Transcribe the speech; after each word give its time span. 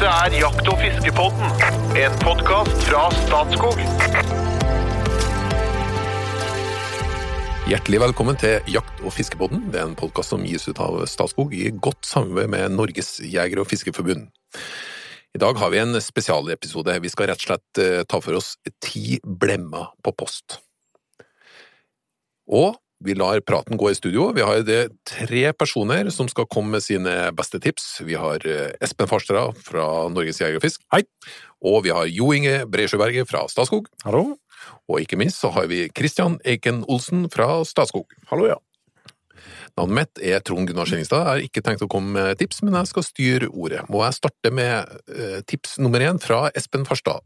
Dette 0.00 0.16
er 0.16 0.34
Jakt- 0.40 0.68
og 0.72 0.78
fiskepodden, 0.80 1.50
en 2.00 2.14
podkast 2.22 2.86
fra 2.86 3.02
Statskog. 3.12 3.82
Hjertelig 7.68 8.00
velkommen 8.00 8.38
til 8.40 8.64
Jakt- 8.72 9.04
og 9.04 9.12
fiskepodden. 9.12 9.66
Det 9.68 9.76
er 9.76 9.90
en 9.90 9.98
podkast 10.00 10.32
som 10.32 10.46
gis 10.48 10.64
ut 10.70 10.80
av 10.80 11.02
Statskog 11.04 11.52
i 11.52 11.68
godt 11.68 12.08
samarbeid 12.08 12.48
med 12.48 12.78
Norges 12.78 13.18
jeger- 13.20 13.60
og 13.60 13.68
fiskerforbund. 13.68 14.30
I 15.36 15.42
dag 15.44 15.60
har 15.60 15.68
vi 15.68 15.82
en 15.84 16.00
spesialepisode. 16.00 16.96
Vi 17.04 17.12
skal 17.12 17.28
rett 17.28 17.44
og 17.44 17.50
slett 17.50 17.84
eh, 17.84 18.00
ta 18.08 18.24
for 18.24 18.40
oss 18.40 18.54
ti 18.80 19.20
blemmer 19.20 19.92
på 20.00 20.16
post. 20.16 20.62
Og 22.48 22.72
vi 23.04 23.14
lar 23.16 23.40
praten 23.40 23.78
gå 23.80 23.90
i 23.90 23.94
studio. 23.96 24.28
Vi 24.36 24.42
har 24.44 24.60
det 24.66 24.90
tre 25.08 25.52
personer 25.56 26.10
som 26.12 26.28
skal 26.28 26.46
komme 26.52 26.76
med 26.76 26.82
sine 26.84 27.30
beste 27.36 27.60
tips. 27.62 28.00
Vi 28.04 28.14
har 28.20 28.44
eh, 28.46 28.72
Espen 28.84 29.08
Farstad 29.08 29.56
fra 29.64 29.86
Norges 30.12 30.40
Jeger 30.42 30.58
og 30.60 30.64
Fisk. 30.66 30.82
Hei! 30.92 31.02
Og 31.64 31.82
vi 31.84 31.92
har 31.96 32.08
Jo 32.08 32.30
Inge 32.36 32.64
Bresjøberget 32.68 33.28
fra 33.28 33.46
Statskog. 33.48 33.88
Hallo? 34.04 34.36
Og 34.90 35.00
ikke 35.00 35.16
minst 35.20 35.40
så 35.40 35.48
har 35.54 35.68
vi 35.70 35.86
Christian 35.96 36.38
Eiken 36.44 36.82
Olsen 36.92 37.26
fra 37.32 37.62
Statskog. 37.68 38.06
Hallo, 38.30 38.48
ja. 38.50 38.58
Navnet 39.78 39.96
mitt 39.96 40.20
er 40.26 40.42
Trond 40.44 40.68
Gunnar 40.68 40.88
Skjenningstad. 40.88 41.22
Jeg 41.22 41.30
har 41.30 41.44
ikke 41.46 41.62
tenkt 41.64 41.84
å 41.86 41.88
komme 41.88 42.12
med 42.16 42.40
tips, 42.40 42.58
men 42.66 42.74
jeg 42.76 42.90
skal 42.90 43.04
styre 43.06 43.48
ordet. 43.54 43.84
Må 43.92 44.02
jeg 44.04 44.16
starte 44.18 44.50
med 44.52 44.90
eh, 45.14 45.38
tips 45.48 45.78
nummer 45.80 46.02
én 46.04 46.18
fra 46.20 46.48
Espen 46.58 46.84
Farstad? 46.88 47.22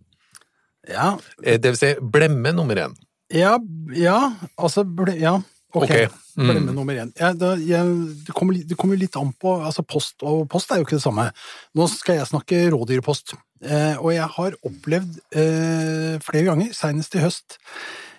Ja, 0.86 1.14
Eh, 1.42 1.56
Det 1.58 1.72
vil 1.72 1.80
si 1.80 1.94
blemme 2.00 2.52
nummer 2.54 2.76
én. 2.76 2.94
ja, 3.32 3.56
ja 3.96 4.18
altså 4.60 4.84
ble, 4.84 5.16
Ja, 5.18 5.38
ok. 5.80 5.84
okay. 5.84 6.06
mm. 6.36 6.48
Blemme 6.50 6.74
nummer 6.76 7.00
én. 7.02 7.10
Jeg, 7.18 7.38
da, 7.40 7.54
jeg, 7.58 7.96
det 8.26 8.36
kommer 8.36 8.56
det 8.56 8.78
kommer 8.78 8.96
jo 8.96 9.04
litt 9.04 9.18
an 9.20 9.32
på 9.40 9.56
altså 9.58 9.84
Post 9.86 10.24
og 10.26 10.46
post 10.52 10.72
er 10.72 10.80
jo 10.80 10.86
ikke 10.86 10.98
det 10.98 11.04
samme. 11.06 11.28
Nå 11.74 11.88
skal 11.92 12.20
jeg 12.20 12.30
snakke 12.30 12.64
rådyrpost. 12.74 13.36
Eh, 13.64 13.94
og 13.96 14.10
jeg 14.12 14.26
har 14.36 14.58
opplevd 14.66 15.20
eh, 15.40 16.16
flere 16.24 16.48
ganger, 16.50 16.74
senest 16.76 17.14
i 17.16 17.22
høst, 17.22 17.56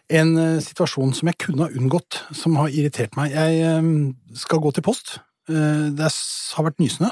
en 0.10 0.32
eh, 0.42 0.64
situasjon 0.64 1.14
som 1.18 1.30
jeg 1.30 1.38
kunne 1.44 1.68
ha 1.68 1.78
unngått, 1.78 2.24
som 2.34 2.58
har 2.58 2.74
irritert 2.74 3.18
meg. 3.20 3.36
Jeg 3.36 3.62
eh, 3.62 3.92
skal 4.42 4.64
gå 4.64 4.74
til 4.74 4.86
post. 4.86 5.20
Eh, 5.50 5.92
det 5.94 6.10
har 6.10 6.68
vært 6.68 6.82
nysnø. 6.82 7.12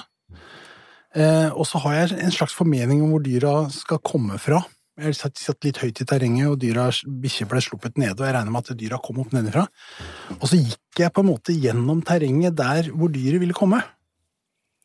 Eh, 1.14 1.50
og 1.54 1.68
så 1.70 1.82
har 1.84 2.00
jeg 2.00 2.24
en 2.26 2.34
slags 2.34 2.56
formening 2.58 3.04
om 3.06 3.14
hvor 3.14 3.22
dyra 3.22 3.54
skal 3.74 4.02
komme 4.02 4.40
fra. 4.42 4.64
Jeg 4.94 5.08
har 5.10 5.16
satt, 5.18 5.40
satt 5.42 5.66
litt 5.66 5.80
høyt 5.82 6.04
i 6.04 6.06
terrenget, 6.06 6.52
og 6.52 6.60
dyra, 6.62 6.86
bikkjer 7.24 7.48
ble 7.50 7.62
sluppet 7.66 7.96
nede, 7.98 8.14
og 8.20 8.28
jeg 8.28 8.36
regner 8.36 8.54
med 8.54 8.68
at 8.68 8.78
dyra 8.78 9.00
kom 9.02 9.24
opp 9.24 9.32
nedenfra. 9.34 9.66
Og 10.38 10.46
så 10.52 10.60
gikk 10.60 11.02
jeg 11.02 11.14
på 11.16 11.24
en 11.24 11.32
måte 11.32 11.56
gjennom 11.58 12.04
terrenget 12.06 12.54
der 12.60 12.92
hvor 12.94 13.10
dyret 13.14 13.42
ville 13.42 13.58
komme. 13.58 13.82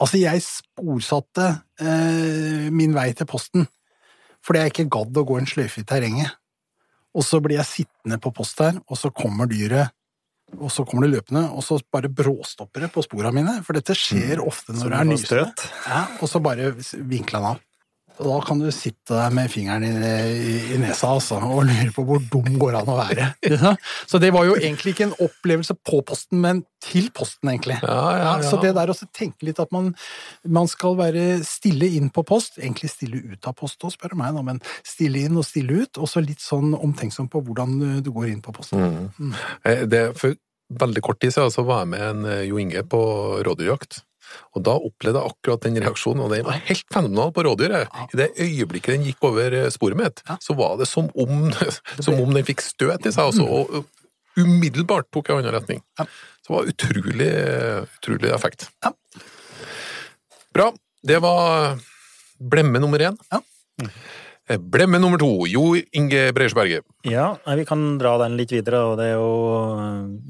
Altså, 0.00 0.20
jeg 0.22 0.40
sporsatte 0.46 1.50
eh, 1.82 2.70
min 2.72 2.96
vei 2.96 3.10
til 3.18 3.28
posten, 3.28 3.68
fordi 4.46 4.62
jeg 4.62 4.72
ikke 4.72 4.88
gadd 4.96 5.20
å 5.20 5.26
gå 5.28 5.38
en 5.42 5.50
sløyfe 5.50 5.82
i 5.82 5.88
terrenget. 5.92 6.32
Og 7.18 7.26
så 7.26 7.42
blir 7.44 7.58
jeg 7.58 7.68
sittende 7.68 8.20
på 8.22 8.32
post 8.32 8.64
her, 8.64 8.80
og 8.88 8.96
så 8.96 9.12
kommer 9.12 9.50
dyret, 9.50 9.92
og 10.56 10.72
så 10.72 10.88
kommer 10.88 11.04
det 11.04 11.18
løpende, 11.18 11.44
og 11.52 11.60
så 11.66 11.76
bare 11.92 12.08
bråstopper 12.08 12.86
det 12.86 12.94
på 12.94 13.04
sporene 13.04 13.34
mine, 13.42 13.58
for 13.66 13.76
dette 13.76 13.92
skjer 13.98 14.40
ofte 14.40 14.72
når 14.72 14.94
det 14.94 15.00
er 15.02 15.08
nystøt. 15.12 15.64
Ja, 15.84 16.04
og 16.16 16.30
så 16.32 16.40
bare 16.40 16.72
vinkler 16.78 17.42
han 17.42 17.50
av. 17.56 17.64
Og 18.19 18.27
da 18.27 18.38
kan 18.47 18.58
du 18.58 18.66
sitte 18.74 19.14
der 19.14 19.30
med 19.34 19.50
fingeren 19.52 19.84
i, 19.86 20.78
nesa 20.80 21.12
altså, 21.14 21.38
og 21.38 21.62
lure 21.69 21.92
på 21.94 22.02
hvor 22.08 22.22
dum 22.33 22.56
går 22.58 22.75
det 22.75 22.80
an 22.80 22.91
å 22.91 22.97
være. 22.98 23.28
Så 24.10 24.19
det 24.22 24.33
var 24.34 24.48
jo 24.48 24.56
egentlig 24.58 24.94
ikke 24.97 25.06
en 25.08 25.14
opplevelse 25.28 25.77
på 25.86 26.00
posten, 26.08 26.41
men 26.42 26.64
til 26.83 27.08
posten, 27.14 27.50
egentlig. 27.52 27.77
Ja, 27.83 28.00
ja, 28.16 28.33
ja. 28.42 28.48
Så 28.50 28.58
det 28.62 28.72
der 28.77 28.91
å 28.91 28.97
tenke 29.14 29.47
litt 29.47 29.58
at 29.62 29.70
man, 29.75 29.92
man 30.47 30.69
skal 30.70 30.98
være 30.98 31.38
stille 31.47 31.88
inn 31.98 32.10
på 32.14 32.22
post, 32.27 32.58
egentlig 32.58 32.91
stille 32.92 33.22
ut 33.34 33.48
av 33.50 33.55
post 33.58 33.83
òg, 33.86 33.94
spør 33.94 34.14
du 34.14 34.20
meg, 34.20 34.34
da, 34.34 34.42
men 34.47 34.60
stille 34.86 35.25
inn 35.27 35.38
og 35.38 35.47
stille 35.47 35.84
ut, 35.84 35.98
og 36.03 36.10
så 36.10 36.22
litt 36.25 36.42
sånn 36.42 36.75
omtenksom 36.78 37.30
på 37.30 37.42
hvordan 37.47 37.78
du- 38.03 38.12
går 38.19 38.31
inn 38.32 38.41
på 38.42 38.54
posten. 38.56 39.10
Mm. 39.19 39.32
Det, 39.92 39.98
for 40.16 40.34
veldig 40.81 41.03
kort 41.04 41.21
tid 41.21 41.34
siden 41.34 41.53
så 41.53 41.65
var 41.66 41.82
jeg 41.84 41.91
med 41.92 42.04
en 42.06 42.25
eh, 42.28 42.44
Jo 42.48 42.59
Inge 42.60 42.82
på 42.88 43.00
rådyrjakt. 43.47 44.03
Og 44.56 44.65
da 44.66 44.75
opplevde 44.77 45.22
jeg 45.22 45.34
akkurat 45.34 45.66
den 45.66 45.81
reaksjonen, 45.83 46.25
og 46.25 46.33
den 46.34 46.47
var 46.47 46.61
helt 46.69 46.87
fenomenal 46.94 47.33
på 47.34 47.44
rådyret. 47.47 47.94
I 48.12 48.21
det 48.21 48.31
øyeblikket 48.37 48.97
den 48.97 49.06
gikk 49.09 49.28
over 49.28 49.55
eh, 49.55 49.71
sporet 49.75 50.00
mitt, 50.00 50.25
så 50.44 50.56
var 50.59 50.77
det 50.81 50.89
som 50.91 51.11
om, 51.15 51.49
som 52.05 52.19
om 52.19 52.34
den 52.34 52.47
fikk 52.49 52.65
støt 52.65 53.06
i 53.09 53.15
seg, 53.15 53.31
altså, 53.31 53.47
og 53.47 53.78
og 53.78 53.84
umiddelbart 54.39 55.09
tok 55.11 55.31
jeg 55.31 55.41
annen 55.41 55.55
retning. 55.55 55.81
Så 55.99 56.06
det 56.47 56.55
var 56.55 56.69
utrolig, 56.72 57.31
utrolig 57.99 58.31
effekt. 58.34 58.69
Bra. 60.55 60.71
Det 61.03 61.19
var 61.22 61.78
blemme 62.39 62.78
nummer 62.83 63.03
én. 63.03 63.19
Eh, 64.48 64.56
Blemme 64.56 64.98
nummer 64.98 65.20
to, 65.20 65.44
Jo 65.47 65.75
Inge 65.76 66.32
Breisjberget. 66.32 66.86
Ja, 67.04 67.34
vi 67.56 67.66
kan 67.69 67.82
dra 68.00 68.14
den 68.22 68.38
litt 68.38 68.53
videre, 68.54 68.81
og 68.88 68.97
det 69.00 69.10
er 69.10 69.19
jo 69.19 69.32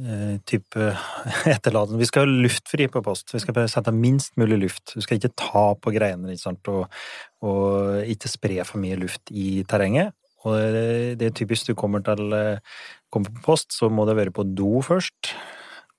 eh, 0.02 0.34
type 0.48 0.90
etterlatende 1.54 2.00
Vi 2.02 2.08
skal 2.10 2.26
ha 2.26 2.40
luftfri 2.46 2.88
på 2.90 3.02
post. 3.06 3.30
Vi 3.34 3.42
skal 3.42 3.60
sette 3.70 3.94
minst 3.94 4.34
mulig 4.40 4.58
luft. 4.64 4.94
Du 4.94 5.04
skal 5.04 5.20
ikke 5.20 5.34
ta 5.38 5.66
på 5.78 5.94
greiene, 5.94 6.32
ikke 6.34 6.48
sant, 6.48 6.72
og, 6.72 6.88
og 7.46 8.02
ikke 8.10 8.30
spre 8.32 8.64
for 8.66 8.82
mye 8.82 8.98
luft 8.98 9.30
i 9.30 9.62
terrenget. 9.70 10.16
Og 10.46 10.58
det, 10.74 11.18
det 11.20 11.30
er 11.30 11.38
typisk 11.38 11.70
du 11.70 11.78
kommer 11.78 12.02
til 12.06 12.34
eh, 12.34 12.82
kommer 13.14 13.30
på 13.38 13.46
post, 13.52 13.70
så 13.74 13.90
må 13.90 14.06
du 14.06 14.16
være 14.18 14.34
på 14.34 14.46
do 14.50 14.82
først. 14.82 15.32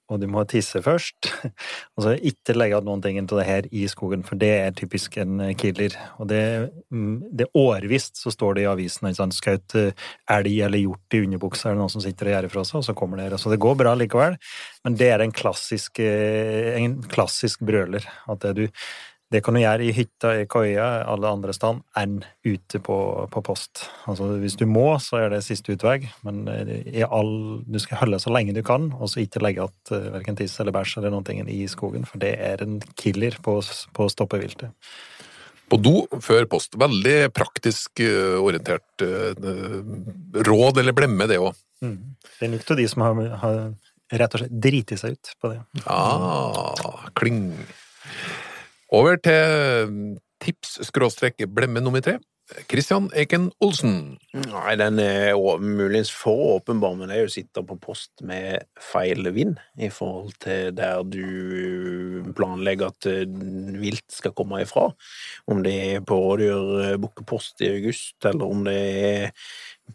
Og 0.09 0.17
du 0.21 0.25
må 0.31 0.41
tisse 0.49 0.81
først. 0.81 1.29
Og 1.95 2.05
så 2.05 2.15
ikke 2.17 2.55
legge 2.55 2.73
igjen 2.73 2.87
noen 2.87 3.03
ting 3.03 3.19
av 3.21 3.29
det 3.29 3.45
her 3.47 3.67
i 3.75 3.85
skogen, 3.91 4.23
for 4.25 4.39
det 4.41 4.49
er 4.55 4.75
typisk 4.77 5.19
en 5.21 5.43
killer. 5.59 5.95
Og 6.17 6.29
det, 6.31 6.41
mm, 6.89 7.29
det 7.37 7.45
er 7.45 7.61
årvisst 7.61 8.21
så 8.23 8.33
står 8.33 8.57
det 8.57 8.65
i 8.65 8.69
avisen 8.71 9.09
at 9.09 9.21
han 9.21 9.35
eh, 9.79 10.07
elg 10.35 10.57
eller 10.65 10.81
hjort 10.81 11.17
i 11.17 11.21
underbuksa, 11.25 11.69
er 11.69 11.77
det 11.77 11.83
noen 11.83 11.93
som 11.93 12.03
sitter 12.03 12.29
og 12.31 12.35
gjør 12.35 12.49
ifra 12.49 12.65
seg, 12.65 12.81
og 12.81 12.87
så 12.89 12.97
kommer 12.97 13.19
det 13.19 13.29
her. 13.29 13.37
Så 13.41 13.53
det 13.53 13.61
går 13.61 13.77
bra 13.79 13.93
likevel, 13.97 14.39
men 14.87 14.97
det 14.99 15.11
er 15.13 15.25
en 15.25 15.35
klassisk, 15.35 16.01
eh, 16.01 16.73
en 16.81 16.99
klassisk 17.09 17.63
brøler. 17.65 18.05
At 18.29 18.43
det, 18.45 18.55
du, 18.57 18.83
det 19.29 19.43
kan 19.45 19.53
du 19.53 19.61
gjøre 19.61 19.85
i 19.85 19.93
hytta, 19.93 20.31
i 20.41 20.45
koia, 20.49 20.87
alle 21.05 21.29
andre 21.29 21.53
steder, 21.53 21.83
enn 22.01 22.15
ute 22.47 22.81
på, 22.81 22.97
på 23.29 23.43
post. 23.45 23.83
Altså, 24.09 24.31
hvis 24.41 24.57
du 24.57 24.65
må, 24.69 24.87
så 25.03 25.19
er 25.21 25.29
det 25.33 25.43
siste 25.45 25.75
utvei, 25.75 25.99
men 26.25 26.41
eh, 26.49 26.71
i 26.97 27.05
all, 27.05 27.61
du 27.61 27.77
skal 27.81 28.01
holde 28.01 28.21
så 28.23 28.33
lenge 28.33 28.55
du 28.57 28.63
kan, 28.65 28.89
og 28.97 29.11
så 29.11 29.21
ikke 29.21 29.43
legge 29.45 29.67
igjen 29.67 30.09
verken 30.15 30.39
tiss 30.39 30.57
eller 30.61 30.73
bæsj 30.73 30.97
eller 30.99 31.13
noen 31.13 31.27
ting 31.27 31.43
i 31.45 31.61
skogen, 31.69 32.09
for 32.09 32.21
det 32.21 32.33
er 32.41 32.65
en 32.65 32.79
killer 32.97 33.37
på, 33.45 33.59
på 33.93 34.07
å 34.07 34.11
stoppe 34.11 34.41
viltet. 34.41 34.73
På 35.69 35.77
do 35.77 36.07
før 36.25 36.47
post. 36.49 36.73
Veldig 36.81 37.17
praktisk 37.35 38.01
eh, 38.01 38.33
orientert 38.41 39.05
eh, 39.05 39.37
råd, 40.49 40.81
eller 40.81 40.97
blemme 40.97 41.29
det 41.29 41.37
òg. 41.37 41.53
Mm. 41.85 41.99
Det 42.25 42.47
er 42.47 42.53
nok 42.55 42.71
av 42.73 42.81
de 42.81 42.87
som 42.89 43.05
har, 43.05 43.21
har 43.43 43.59
rett 44.09 44.33
og 44.33 44.41
slett 44.41 44.61
driti 44.65 44.97
seg 44.97 45.13
ut 45.13 45.35
på 45.37 45.53
det. 45.53 45.59
Ah, 45.85 47.05
kling. 47.19 47.51
Over 48.89 49.19
til 49.21 50.17
tips-blemme 50.41 51.81
nummer 51.83 52.01
tre. 52.01 52.17
Christian 52.69 53.11
Eken 53.13 53.51
Olsen. 53.61 54.17
Nei, 54.33 54.73
den 54.79 54.97
er 55.03 55.35
muligens 55.61 56.09
for 56.09 56.55
åpenbar, 56.55 56.95
men 56.97 57.11
det 57.11 57.17
er 57.17 57.21
jo 57.21 57.29
å 57.29 57.33
sitte 57.33 57.63
på 57.65 57.77
post 57.81 58.23
med 58.25 58.65
feil 58.81 59.29
vind 59.35 59.59
i 59.77 59.91
forhold 59.93 60.33
til 60.41 60.71
der 60.77 61.03
du 61.05 62.31
planlegger 62.37 62.89
at 62.89 63.09
eh, 63.09 63.27
vilt 63.77 64.07
skal 64.13 64.33
komme 64.37 64.63
ifra. 64.63 64.87
Om 65.49 65.61
det 65.65 65.75
er 65.91 66.01
på 66.01 66.17
rådyrbukkepost 66.41 67.61
i 67.67 67.73
august, 67.75 68.17
eller 68.25 68.49
om 68.49 68.65
det 68.65 68.79
er 68.79 69.29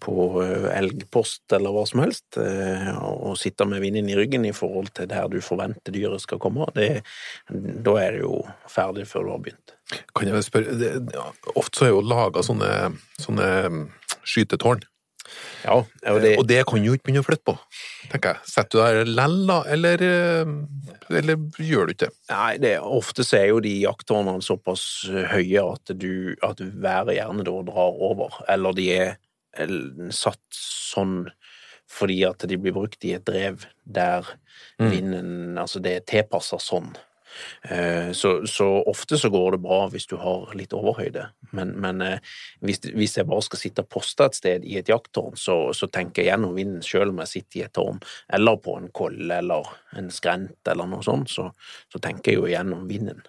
på 0.00 0.42
eh, 0.42 0.68
elgpost 0.78 1.52
eller 1.56 1.74
hva 1.74 1.84
som 1.88 2.02
helst, 2.04 2.38
eh, 2.40 2.90
og 2.98 3.36
sitte 3.40 3.66
med 3.68 3.82
vinden 3.84 4.08
i 4.10 4.16
ryggen 4.18 4.46
i 4.48 4.54
forhold 4.56 4.92
til 4.96 5.08
der 5.10 5.28
du 5.32 5.40
forventer 5.44 5.94
dyret 5.94 6.24
skal 6.24 6.40
komme, 6.42 6.66
det, 6.76 7.04
da 7.50 7.98
er 8.00 8.16
det 8.16 8.24
jo 8.24 8.40
ferdig 8.70 9.08
før 9.10 9.28
du 9.28 9.34
har 9.34 9.44
begynt. 9.44 9.76
Kan 10.16 10.30
jeg 10.30 10.46
spørre, 10.46 10.74
det, 10.80 10.90
Ofte 11.54 11.80
så 11.82 11.86
er 11.86 11.94
jo 11.94 12.02
laga 12.04 12.42
sånne, 12.44 12.72
sånne 13.20 13.52
mm, 13.70 13.86
skytetårn, 14.24 14.84
Ja, 15.64 15.78
og 15.80 16.18
det, 16.20 16.34
og 16.38 16.44
det 16.48 16.58
kan 16.68 16.82
du 16.82 16.90
jo 16.90 16.94
ikke 16.96 17.08
begynne 17.08 17.22
å 17.22 17.26
flytte 17.26 17.46
på. 17.48 17.54
tenker 18.12 18.34
jeg. 18.34 18.48
Setter 18.50 18.76
du 18.76 18.82
deg 18.82 19.12
lell, 19.16 19.36
da, 19.48 19.56
eller, 19.72 20.04
eh, 20.04 20.52
eller 21.20 21.46
gjør 21.56 21.88
du 21.88 21.94
ikke 21.94 22.06
det? 22.06 22.14
Nei, 22.30 22.50
det, 22.60 22.72
ofte 22.84 23.24
så 23.24 23.38
er 23.40 23.46
jo 23.52 23.62
de 23.64 23.72
jakttårnene 23.82 24.44
såpass 24.44 24.84
høye 25.32 25.64
at, 25.64 25.94
du, 25.96 26.34
at 26.44 26.60
været 26.60 27.16
gjerne 27.16 27.46
da 27.46 27.56
drar 27.70 28.02
over, 28.10 28.36
eller 28.52 28.76
de 28.76 28.90
er 28.92 29.06
eh, 29.14 29.20
satt 30.14 30.42
sånn 30.54 31.30
fordi 31.94 32.22
at 32.26 32.42
de 32.48 32.56
blir 32.58 32.72
brukt 32.74 33.04
i 33.04 33.12
et 33.14 33.26
drev 33.28 33.66
der 33.84 34.24
vinden 34.80 35.58
Altså 35.60 35.82
det 35.84 35.92
er 35.94 36.06
tilpassa 36.08 36.56
sånn. 36.58 36.94
Eh, 37.62 38.12
Så, 38.12 38.46
så 38.46 38.66
ofte 38.86 39.18
så 39.18 39.28
går 39.30 39.52
det 39.52 39.62
bra 39.66 39.88
hvis 39.90 40.06
du 40.06 40.16
har 40.16 40.54
litt 40.54 40.72
overhøyde, 40.72 41.26
men, 41.52 41.74
men 41.82 42.00
eh, 42.02 42.18
hvis, 42.62 42.80
hvis 42.94 43.16
jeg 43.18 43.26
bare 43.26 43.42
skal 43.42 43.58
sitte 43.58 43.84
og 43.84 43.90
poste 43.90 44.24
et 44.24 44.38
sted 44.38 44.64
i 44.64 44.78
et 44.78 44.88
jakttårn, 44.88 45.36
så, 45.36 45.72
så 45.74 45.88
tenker 45.90 46.22
jeg 46.22 46.32
gjennom 46.32 46.54
vinden 46.54 46.82
sjøl 46.86 47.10
om 47.10 47.22
jeg 47.24 47.32
sitter 47.32 47.60
i 47.60 47.64
et 47.66 47.74
tårn, 47.74 48.00
eller 48.38 48.60
på 48.62 48.76
en 48.78 48.90
kolle 48.94 49.40
eller 49.42 49.70
en 49.98 50.10
skrent 50.14 50.70
eller 50.70 50.86
noe 50.90 51.02
sånt, 51.02 51.30
så, 51.30 51.50
så 51.92 51.98
tenker 52.02 52.32
jeg 52.32 52.40
jo 52.40 52.50
gjennom 52.52 52.86
vinden. 52.90 53.22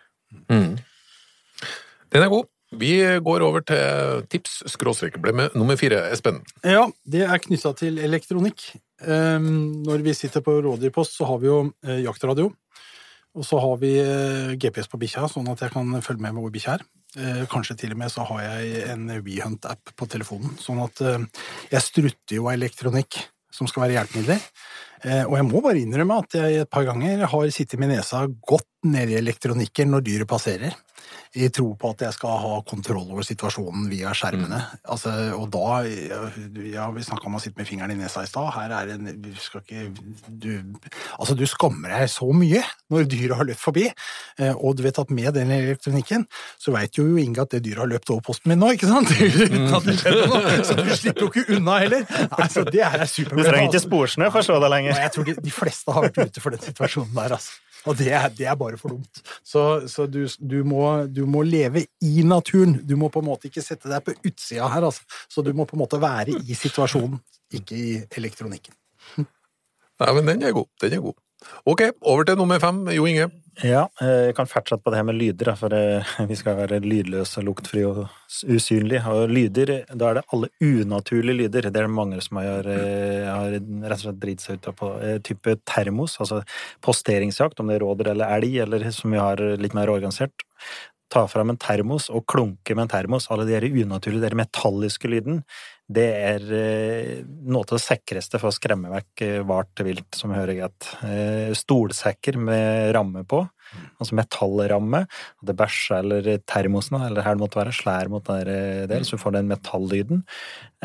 Den 2.14 2.24
er 2.24 2.30
god. 2.32 2.46
Vi 2.74 2.98
går 3.22 3.44
over 3.46 3.62
til 3.62 4.26
tips 4.32 4.64
skråstrek 4.74 5.20
ble 5.22 5.34
med 5.38 5.56
nummer 5.58 5.78
fire. 5.80 6.02
Espen. 6.12 6.42
Ja, 6.66 6.88
det 7.06 7.22
er 7.28 7.42
knytta 7.44 7.76
til 7.78 8.00
elektronikk. 8.02 8.72
Ehm, 9.06 9.84
Når 9.86 10.02
vi 10.04 10.14
sitter 10.14 10.42
på 10.42 10.58
rådyrpost, 10.66 11.18
så 11.18 11.28
har 11.30 11.40
vi 11.40 11.48
jo 11.48 11.60
eh, 11.86 12.02
jaktradio. 12.04 12.52
Og 13.36 13.44
så 13.46 13.60
har 13.60 13.78
vi 13.78 13.94
eh, 14.00 14.56
GPS 14.56 14.88
på 14.88 15.00
bikkja, 15.00 15.28
sånn 15.30 15.50
at 15.52 15.62
jeg 15.62 15.74
kan 15.76 16.02
følge 16.02 16.24
med 16.24 16.34
hvor 16.40 16.54
bikkja 16.54 16.78
er. 16.80 16.86
Eh, 17.20 17.44
Kanskje 17.52 17.78
til 17.78 17.94
og 17.94 18.00
med 18.02 18.12
så 18.12 18.26
har 18.32 18.42
jeg 18.42 18.90
en 18.96 19.06
WeHunt-app 19.22 19.94
på 19.96 20.10
telefonen. 20.10 20.58
Sånn 20.60 20.82
at 20.84 21.04
jeg 21.70 21.84
strutter 21.84 22.40
jo 22.40 22.50
av 22.50 22.58
elektronikk 22.58 23.20
som 23.56 23.70
skal 23.72 23.86
være 23.86 24.00
hjelpemidler. 24.00 24.42
Og 25.30 25.36
jeg 25.38 25.46
må 25.48 25.60
bare 25.62 25.80
innrømme 25.80 26.16
at 26.18 26.34
jeg 26.34 26.64
et 26.64 26.70
par 26.72 26.84
ganger 26.88 27.22
har 27.30 27.52
sittet 27.54 27.80
med 27.80 27.92
nesa 27.94 28.24
godt 28.26 28.68
nedi 28.90 29.16
elektronikken 29.20 29.92
når 29.94 30.04
dyret 30.08 30.28
passerer. 30.28 30.74
I 31.36 31.50
tro 31.52 31.74
på 31.76 31.90
at 31.92 32.00
jeg 32.06 32.16
skal 32.16 32.38
ha 32.40 32.52
kontroll 32.68 33.10
over 33.12 33.26
situasjonen 33.28 33.90
via 33.92 34.14
skjermene. 34.16 34.62
Altså, 34.88 35.12
og 35.36 35.50
da 35.52 35.82
Ja, 36.72 36.86
vi 36.96 37.04
snakka 37.04 37.28
om 37.28 37.36
å 37.36 37.42
sitte 37.44 37.60
med 37.60 37.68
fingeren 37.68 37.92
i 37.92 37.98
nesa 38.00 38.24
i 38.24 38.30
stad. 38.30 38.48
Her 38.56 38.72
er 38.78 38.94
en 38.96 39.10
Du 39.22 39.30
skal 39.40 39.62
ikke 39.66 39.90
du, 40.30 40.52
Altså, 41.20 41.36
du 41.36 41.44
skammer 41.50 41.92
deg 41.92 42.08
så 42.14 42.30
mye 42.32 42.62
når 42.94 43.08
dyret 43.12 43.36
har 43.40 43.50
løpt 43.50 43.60
forbi. 43.64 43.86
Eh, 44.40 44.54
Og 44.56 44.78
du 44.78 44.84
vet 44.86 45.00
at 45.02 45.10
med 45.12 45.34
den 45.36 45.52
elektronikken 45.52 46.24
så 46.62 46.72
veit 46.76 46.96
jo 47.00 47.06
Inge 47.20 47.42
at 47.44 47.52
det 47.52 47.64
dyret 47.66 47.84
har 47.84 47.92
løpt 47.92 48.10
over 48.14 48.22
posten 48.26 48.50
min 48.54 48.60
nå, 48.64 48.72
ikke 48.76 48.88
sant? 48.88 49.12
Uten 49.46 49.76
at 49.76 49.86
det 49.90 49.98
skjedde 50.00 50.26
noe. 50.32 50.56
Så 50.64 50.78
du 50.80 50.90
slipper 50.96 51.28
jo 51.28 51.32
ikke 51.34 51.58
unna 51.60 51.80
heller. 51.84 52.08
Altså, 52.40 52.64
det 52.70 52.82
er 52.86 53.04
Du 53.04 53.44
trenger 53.44 53.68
ikke 53.70 53.84
sporsnø 53.86 54.32
for 54.32 54.40
å 54.40 54.48
se 54.48 54.60
det 54.64 54.72
lenger. 54.72 54.96
Nei, 54.96 55.04
jeg 55.08 55.16
tror 55.18 55.28
de, 55.30 55.36
de 55.46 55.54
fleste 55.54 55.96
har 55.96 56.08
vært 56.08 56.20
ute 56.32 56.44
for 56.44 56.56
den 56.56 56.64
situasjonen 56.64 57.14
der, 57.18 57.36
altså. 57.40 57.60
Og 57.86 57.98
det 58.00 58.10
er, 58.18 58.30
det 58.34 58.48
er 58.50 58.58
bare 58.58 58.80
for 58.82 58.96
dumt. 58.96 59.22
Så, 59.46 59.86
så 59.92 60.08
du, 60.10 60.24
du, 60.40 60.58
må, 60.68 61.06
du 61.06 61.24
må 61.30 61.44
leve 61.46 61.86
i 62.02 62.24
naturen. 62.26 62.80
Du 62.88 62.96
må 63.00 63.12
på 63.14 63.22
en 63.22 63.30
måte 63.30 63.50
ikke 63.50 63.64
sette 63.66 63.92
deg 63.92 64.02
på 64.06 64.16
utsida 64.26 64.70
her, 64.74 64.88
altså. 64.90 65.06
Så 65.30 65.46
du 65.46 65.52
må 65.54 65.68
på 65.70 65.78
en 65.78 65.84
måte 65.84 66.02
være 66.02 66.40
i 66.42 66.58
situasjonen, 66.58 67.20
ikke 67.54 67.78
i 67.78 67.92
elektronikken. 68.18 68.74
Nei, 70.02 70.10
men 70.18 70.28
den 70.28 70.50
er 70.50 70.56
god. 70.56 70.68
Den 70.82 70.98
er 70.98 71.06
god. 71.06 71.20
Ok, 71.66 71.82
over 72.02 72.26
til 72.28 72.38
nummer 72.40 72.60
fem. 72.62 72.86
Jo 72.94 73.06
Inge. 73.10 73.30
Ja, 73.64 73.86
eh, 74.04 74.26
jeg 74.28 74.36
kan 74.36 74.50
fortsette 74.52 74.84
på 74.84 74.92
det 74.92 74.98
her 75.00 75.06
med 75.08 75.16
lyder, 75.16 75.54
for 75.56 75.72
eh, 75.72 76.10
vi 76.30 76.36
skal 76.36 76.58
være 76.58 76.82
lydløse, 76.84 77.40
luktfrie 77.46 77.88
og 77.88 78.02
usynlige. 78.52 79.00
Og 79.08 79.32
lyder, 79.32 79.72
da 79.96 80.10
er 80.10 80.20
det 80.20 80.26
alle 80.36 80.50
unaturlige 80.60 81.40
lyder. 81.40 81.70
Det 81.70 81.80
er 81.80 81.88
det 81.88 81.94
mange 81.96 82.20
som 82.24 82.42
har, 82.42 82.68
eh, 82.68 83.24
har 83.30 83.56
rett 83.56 83.96
og 83.96 84.02
slett 84.04 84.20
dritt 84.20 84.44
seg 84.44 84.60
ut 84.60 84.76
på. 84.76 84.92
Type 85.24 85.56
termos, 85.64 86.18
altså 86.20 86.42
posteringsjakt, 86.84 87.62
om 87.62 87.72
det 87.72 87.80
er 87.80 87.86
råder 87.86 88.12
eller 88.12 88.36
elg, 88.36 88.60
eller 88.66 88.90
som 88.92 89.16
vi 89.16 89.24
har 89.24 89.40
litt 89.62 89.78
mer 89.78 89.94
organisert. 89.94 90.46
Ta 91.14 91.24
fram 91.32 91.54
en 91.54 91.62
termos 91.62 92.10
og 92.10 92.26
klunke 92.28 92.76
med 92.76 92.90
en 92.90 92.94
termos. 92.98 93.30
Alle 93.32 93.48
de 93.48 93.72
unaturlige, 93.72 94.34
de 94.34 94.42
metalliske 94.42 95.08
lyden, 95.08 95.46
det 95.86 96.06
er 96.18 96.46
eh, 96.58 97.18
noe 97.46 97.62
av 97.62 97.76
det 97.76 97.84
sikreste 97.84 98.40
for 98.42 98.50
å 98.50 98.56
skremme 98.56 98.90
vekk 98.90 99.22
eh, 99.22 99.42
vart 99.46 99.84
vilt, 99.86 100.08
som 100.18 100.34
hører 100.34 100.58
godt. 100.64 100.88
Eh, 101.06 101.52
stolsekker 101.54 102.40
med 102.42 102.90
ramme 102.98 103.22
på, 103.30 103.44
altså 104.00 104.18
metallramme. 104.18 105.04
At 105.06 105.46
det 105.46 105.58
bæsjer 105.60 106.02
eller 106.02 106.42
termosen, 106.50 106.98
eller 107.06 107.26
her 107.26 107.38
det 107.38 107.44
måtte 107.44 107.62
være, 107.62 107.76
slær 107.78 108.10
mot 108.10 108.26
der 108.26 108.50
eh, 108.50 108.88
del, 108.90 109.06
så 109.06 109.20
du 109.20 109.22
får 109.22 109.38
den 109.38 109.52
metallyden. 109.54 110.26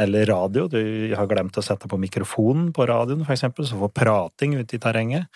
Eller 0.00 0.29
radio. 0.29 0.69
Du 0.69 0.82
har 1.17 1.32
glemt 1.32 1.56
å 1.56 1.64
sette 1.64 1.88
på 1.88 2.00
mikrofonen 2.00 2.69
på 2.76 2.88
radioen, 2.93 3.25
for 3.25 3.37
eksempel, 3.37 3.69
så 3.69 3.81
får 3.81 3.97
prating 4.02 4.58
ute 4.61 4.76
i 4.76 4.85
terrenget. 4.85 5.32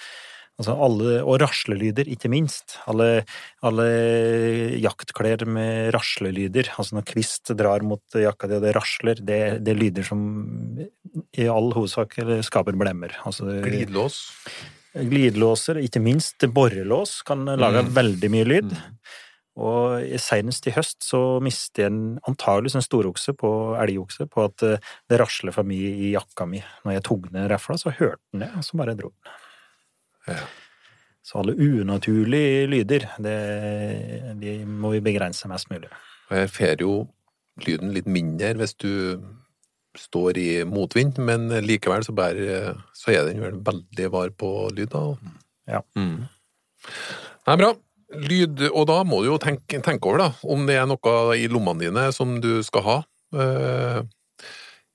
Altså 0.55 0.75
alle, 0.87 1.17
og 1.27 1.41
raslelyder, 1.43 2.06
ikke 2.15 2.29
minst. 2.31 2.77
Alle, 2.87 3.25
alle 3.67 3.87
jaktklær 4.79 5.43
med 5.51 5.89
raslelyder. 5.97 6.69
Altså 6.79 6.95
når 7.01 7.06
kvist 7.11 7.51
drar 7.59 7.83
mot 7.83 8.03
jakka 8.15 8.47
di, 8.51 8.59
og 8.61 8.62
det 8.62 8.75
rasler, 8.77 9.19
det, 9.19 9.41
det 9.67 9.73
er 9.75 9.81
lyder 9.81 10.06
som 10.06 10.21
i 11.35 11.49
all 11.51 11.73
hovedsak 11.75 12.15
skaper 12.47 12.79
blemmer. 12.79 13.17
Altså, 13.27 13.49
Glidelås. 13.67 14.21
glidelåser, 14.95 15.83
ikke 15.83 15.99
minst 16.03 16.47
borrelås, 16.55 17.21
kan 17.27 17.45
lage 17.50 17.83
Mm. 17.83 17.91
veldig 17.99 18.31
mye 18.31 18.47
lyd. 18.47 18.77
Og 19.57 20.03
senest 20.19 20.67
i 20.67 20.73
høst 20.75 21.03
så 21.07 21.41
mistet 21.43 21.83
jeg 21.85 21.91
en, 21.93 22.19
antageligvis 22.27 22.75
en 22.79 22.83
storokse 22.83 23.35
på 23.39 23.50
elgokse 23.79 24.27
på 24.31 24.45
at 24.49 24.62
eh, 24.67 24.79
det 25.11 25.19
rasler 25.21 25.55
for 25.55 25.67
mye 25.67 25.93
i 25.95 26.12
jakka 26.15 26.47
mi. 26.47 26.62
Når 26.85 26.97
jeg 26.97 27.05
tok 27.11 27.29
ned 27.35 27.50
rafla, 27.50 27.77
så 27.79 27.93
hørte 27.95 28.23
den 28.33 28.43
det, 28.43 28.50
og 28.59 28.65
så 28.67 28.79
bare 28.81 28.95
dro 28.99 29.11
den. 29.11 29.35
Ja. 30.29 30.44
Så 31.25 31.41
alle 31.41 31.55
unaturlige 31.56 32.67
lyder, 32.69 33.06
det, 33.25 33.37
de 34.41 34.59
må 34.69 34.91
vi 34.93 35.00
begrense 35.05 35.49
mest 35.49 35.71
mulig. 35.73 35.88
Og 36.29 36.37
her 36.37 36.50
fer 36.53 36.82
jo 36.85 37.06
lyden 37.65 37.94
litt 37.94 38.09
mindre 38.11 38.53
hvis 38.59 38.76
du 38.82 38.93
står 39.97 40.38
i 40.43 40.49
motvind, 40.67 41.21
men 41.23 41.47
likevel 41.65 42.05
så, 42.05 42.12
bærer, 42.17 42.75
så 42.99 43.15
er 43.15 43.29
den 43.29 43.41
vel 43.44 43.61
veldig 43.65 44.11
var 44.12 44.32
på 44.37 44.50
lyd, 44.75 44.91
da. 44.93 45.05
Ja. 45.71 45.81
Mm. 45.97 46.26
Nei, 47.47 47.56
bra. 47.61 47.71
Lyd, 48.15 48.61
og 48.69 48.88
da 48.91 48.99
må 49.06 49.23
du 49.23 49.31
jo 49.31 49.38
tenke, 49.43 49.81
tenke 49.82 50.11
over, 50.11 50.26
da, 50.26 50.29
om 50.50 50.67
det 50.69 50.76
er 50.81 50.88
noe 50.91 51.15
i 51.38 51.47
lommene 51.50 51.87
dine 51.87 52.09
som 52.15 52.37
du 52.43 52.59
skal 52.67 52.87
ha. 52.88 52.99
eh, 53.38 54.03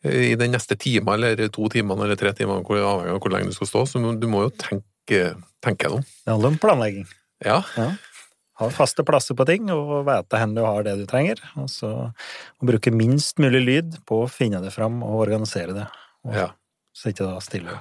i 0.04 0.36
den 0.40 0.54
neste 0.56 0.78
time, 0.80 1.12
eller 1.16 1.50
to 1.52 1.68
timene, 1.72 2.06
eller 2.06 2.20
tre 2.20 2.32
timene, 2.36 2.64
avhengig 2.64 3.16
av 3.16 3.20
hvor 3.20 3.34
lenge 3.34 3.52
du 3.52 3.56
skal 3.58 3.68
stå, 3.68 3.82
så 3.90 4.00
du 4.16 4.28
må 4.32 4.46
jo 4.46 4.54
tenke, 4.56 4.86
tenke 5.64 5.88
jeg 5.88 5.96
nå. 5.96 6.04
Det 6.24 6.32
handler 6.34 6.54
om 6.54 6.62
planlegging. 6.62 7.10
Ja, 7.46 7.64
Ha 8.60 8.68
faste 8.76 9.06
plasser 9.08 9.38
på 9.40 9.46
ting, 9.48 9.70
og 9.72 10.04
vite 10.04 10.36
hvor 10.36 10.56
du 10.56 10.64
har 10.66 10.84
det 10.84 10.98
du 11.00 11.06
trenger. 11.08 11.40
Og 11.62 11.70
så 11.72 11.90
og 12.12 12.66
bruke 12.68 12.92
minst 12.92 13.40
mulig 13.40 13.62
lyd 13.64 14.00
på 14.10 14.26
å 14.26 14.32
finne 14.32 14.60
det 14.60 14.74
fram 14.76 15.00
og 15.06 15.22
organisere 15.24 15.76
det. 15.78 15.86
Og 16.28 16.36
ja. 16.36 16.50
Så 16.92 17.14
ikke 17.14 17.30
da 17.30 17.40
stille. 17.40 17.78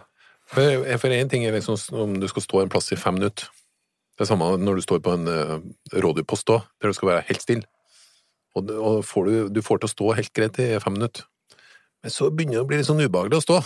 For, 0.49 1.11
en 1.13 1.33
ting 1.33 1.45
er 1.45 1.57
liksom 1.57 1.77
om 1.99 2.15
du 2.23 2.29
skal 2.31 2.45
stå 2.45 2.63
en 2.63 2.71
plass 2.71 2.93
i 2.95 3.01
fem 3.01 3.19
minutter. 3.19 3.51
Det 4.15 4.25
er 4.25 4.31
samme 4.31 4.53
når 4.59 4.79
du 4.79 4.85
står 4.87 5.03
på 5.03 5.17
en 5.19 5.27
uh, 5.27 5.59
rådyrpost 5.95 6.47
da, 6.51 6.63
der 6.79 6.91
du 6.91 6.97
skal 6.97 7.13
være 7.13 7.27
helt 7.29 7.43
stille. 7.43 7.67
Og, 8.57 8.71
og 8.71 9.03
får 9.07 9.27
du, 9.27 9.35
du 9.59 9.61
får 9.63 9.83
til 9.83 9.91
å 9.91 9.95
stå 9.97 10.15
helt 10.19 10.33
greit 10.35 10.63
i 10.63 10.71
fem 10.83 10.95
minutter. 10.95 11.27
Men 12.03 12.15
så 12.15 12.31
begynner 12.31 12.61
det 12.61 12.63
å 12.65 12.69
bli 12.71 12.79
litt 12.79 12.89
sånn 12.89 13.03
ubehagelig 13.03 13.43
å 13.43 13.45
stå. 13.45 13.59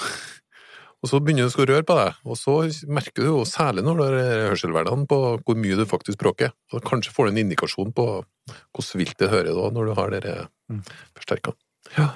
Og 1.03 1.11
så 1.11 1.19
begynner 1.19 1.49
du 1.51 1.57
å 1.59 1.67
røre 1.67 1.83
på 1.87 1.97
deg, 1.99 2.19
og 2.31 2.37
så 2.39 2.53
merker 2.87 3.25
du 3.25 3.27
jo 3.27 3.39
særlig 3.49 3.83
når 3.83 3.97
du 3.99 4.03
har 4.05 4.45
hørselverdenen 4.53 5.09
på 5.11 5.19
hvor 5.43 5.57
mye 5.59 5.79
du 5.81 5.83
faktisk 5.91 6.21
bråker. 6.21 6.53
Og 6.73 6.85
kanskje 6.87 7.11
får 7.17 7.27
du 7.27 7.33
en 7.33 7.41
indikasjon 7.43 7.91
på 7.97 8.05
hvordan 8.23 9.01
vilt 9.03 9.19
det 9.19 9.31
hører 9.33 9.51
da, 9.51 9.71
når 9.75 9.91
du 9.91 9.95
har 9.99 10.15
dere 10.15 10.37
Mm. 10.71 10.79
forsterka. 11.19 11.53
Ja. 11.99 12.15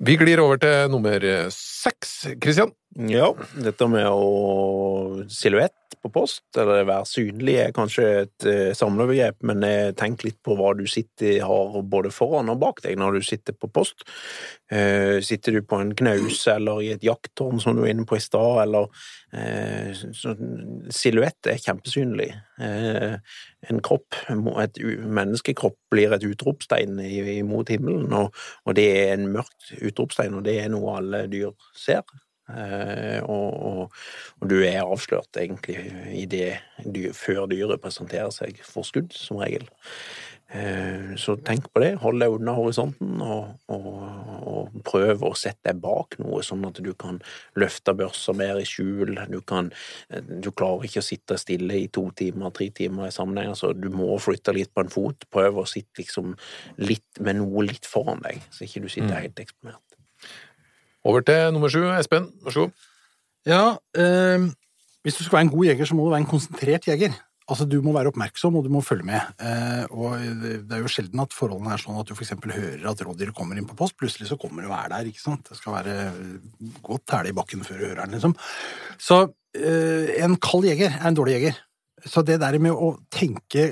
Vi 0.00 0.16
glir 0.16 0.40
over 0.42 0.56
til 0.58 0.88
nummer 0.90 1.20
seks. 1.52 2.26
Kristian? 2.42 2.72
Ja, 2.92 3.30
dette 3.56 3.86
med 3.88 4.04
å 4.04 5.22
silhuett 5.32 5.94
på 6.02 6.10
post, 6.12 6.44
eller 6.60 6.84
være 6.84 7.06
synlig, 7.08 7.54
er 7.62 7.72
kanskje 7.72 8.04
et 8.24 8.44
uh, 8.44 8.72
samlebegrep, 8.76 9.38
men 9.48 9.62
eh, 9.64 9.92
tenk 9.96 10.24
litt 10.26 10.40
på 10.44 10.56
hva 10.58 10.72
du 10.76 10.82
sitter, 10.90 11.38
har 11.46 11.76
både 11.88 12.10
foran 12.12 12.50
og 12.52 12.58
bak 12.60 12.82
deg 12.84 12.98
når 13.00 13.16
du 13.16 13.24
sitter 13.24 13.56
på 13.56 13.70
post. 13.72 14.04
Eh, 14.72 15.20
sitter 15.24 15.56
du 15.56 15.62
på 15.68 15.78
en 15.80 15.94
knaus 15.96 16.40
eller 16.52 16.82
i 16.84 16.90
et 16.92 17.06
jakttårn, 17.06 17.62
som 17.62 17.76
du 17.76 17.84
var 17.84 17.92
inne 17.92 18.04
på 18.08 18.18
i 18.18 18.24
stad, 18.24 18.58
eller 18.64 18.90
eh, 19.36 20.02
Silhuett 20.92 21.48
er 21.52 21.62
kjempesynlig. 21.62 22.28
Eh, 22.60 23.38
en 23.72 23.80
kropp, 23.84 24.18
et 24.64 24.82
menneskekropp, 25.06 25.78
blir 25.92 26.12
et 26.12 26.26
utropstegn 26.28 27.00
mot 27.48 27.72
himmelen, 27.72 28.12
og 28.12 28.76
det 28.76 28.88
er 28.98 29.14
en 29.14 29.30
mørkt 29.38 29.72
utropstegn, 29.80 30.36
og 30.40 30.44
det 30.48 30.58
er 30.64 30.70
noe 30.72 30.98
alle 30.98 31.24
dyr 31.32 31.54
ser. 31.78 32.04
Eh, 32.52 33.20
og, 33.22 33.48
og, 33.68 34.02
og 34.40 34.50
du 34.50 34.58
er 34.60 34.82
avslørt 34.82 35.40
egentlig 35.40 35.78
i 36.12 36.26
det 36.30 36.58
dyr, 36.84 37.12
før 37.16 37.46
dyret 37.50 37.82
presenterer 37.82 38.32
seg 38.34 38.60
for 38.66 38.86
skudd, 38.86 39.12
som 39.16 39.40
regel. 39.42 39.68
Eh, 40.52 41.14
så 41.16 41.38
tenk 41.40 41.70
på 41.72 41.80
det, 41.80 41.94
hold 42.02 42.18
deg 42.20 42.34
unna 42.34 42.52
horisonten, 42.52 43.22
og, 43.24 43.54
og, 43.72 44.74
prøv 44.84 45.22
å 45.24 45.30
sette 45.38 45.70
deg 45.70 45.80
bak 45.80 46.18
noe, 46.20 46.42
sånn 46.44 46.64
at 46.68 46.80
du 46.84 46.90
kan 46.98 47.20
løfte 47.56 47.94
børsa 47.96 48.34
mer 48.36 48.60
i 48.60 48.66
skjul. 48.68 49.14
Du, 49.32 49.38
kan, 49.48 49.70
du 50.10 50.50
klarer 50.52 50.84
ikke 50.88 51.00
å 51.00 51.06
sitte 51.06 51.38
stille 51.40 51.78
i 51.80 51.88
to 51.92 52.04
timer, 52.18 52.52
tre 52.52 52.68
timer 52.74 53.08
i 53.08 53.14
sammenheng, 53.14 53.54
så 53.56 53.72
du 53.76 53.88
må 53.94 54.10
flytte 54.20 54.52
litt 54.56 54.72
på 54.74 54.84
en 54.84 54.92
fot. 54.92 55.24
Prøv 55.32 55.62
å 55.62 55.68
sitte 55.68 56.02
liksom 56.02 56.34
litt 56.82 57.22
med 57.22 57.40
noe 57.40 57.64
litt 57.70 57.88
foran 57.88 58.20
deg, 58.26 58.44
så 58.52 58.66
ikke 58.66 58.84
du 58.84 58.90
sitter 58.92 59.12
Mm. 59.12 59.22
helt 59.22 59.40
eksponert. 59.46 59.91
Over 61.04 61.24
til 61.26 61.52
nummer 61.54 61.72
sju. 61.72 61.82
Espen, 61.96 62.30
vær 62.44 62.54
så 62.54 62.66
god. 62.66 62.88
Ja, 63.48 63.62
eh, 63.98 64.48
hvis 65.02 65.18
du 65.18 65.24
skal 65.24 65.40
være 65.40 65.46
en 65.48 65.54
god 65.56 65.66
jeger, 65.66 65.88
så 65.88 65.96
må 65.98 66.04
du 66.06 66.12
være 66.14 66.22
en 66.22 66.30
konsentrert 66.30 66.86
jeger. 66.86 67.16
Altså, 67.50 67.66
Du 67.66 67.80
må 67.82 67.92
være 67.92 68.12
oppmerksom, 68.12 68.54
og 68.56 68.64
du 68.64 68.70
må 68.70 68.80
følge 68.80 69.04
med. 69.04 69.20
Eh, 69.42 69.84
og 69.90 70.14
Det 70.42 70.72
er 70.72 70.78
jo 70.84 70.88
sjelden 70.88 71.20
at 71.20 71.34
forholdene 71.34 71.74
er 71.74 71.82
sånn 71.82 71.98
at 71.98 72.06
du 72.06 72.14
f.eks. 72.14 72.30
hører 72.38 72.86
at 72.88 73.02
rådyret 73.02 73.34
kommer 73.34 73.58
inn 73.58 73.66
på 73.66 73.76
post. 73.76 73.96
Plutselig 73.98 74.28
så 74.30 74.38
kommer 74.38 74.62
det 74.62 74.70
og 74.70 74.78
er 74.78 74.88
der. 74.94 75.10
ikke 75.10 75.20
sant? 75.20 75.48
Det 75.48 75.58
skal 75.58 75.74
være 75.74 76.38
godt 76.82 77.06
tæle 77.10 77.28
i 77.28 77.36
bakken 77.36 77.64
før 77.66 77.78
du 77.82 77.86
hører 77.88 78.04
den, 78.04 78.14
liksom. 78.14 78.36
Så 78.98 79.34
eh, 79.58 80.22
en 80.22 80.36
kald 80.36 80.64
jeger 80.70 80.94
er 80.94 81.08
en 81.08 81.18
dårlig 81.18 81.34
jeger. 81.34 81.58
Så 82.08 82.22
det 82.26 82.38
der 82.42 82.58
med 82.62 82.74
å 82.74 82.94
tenke 83.12 83.66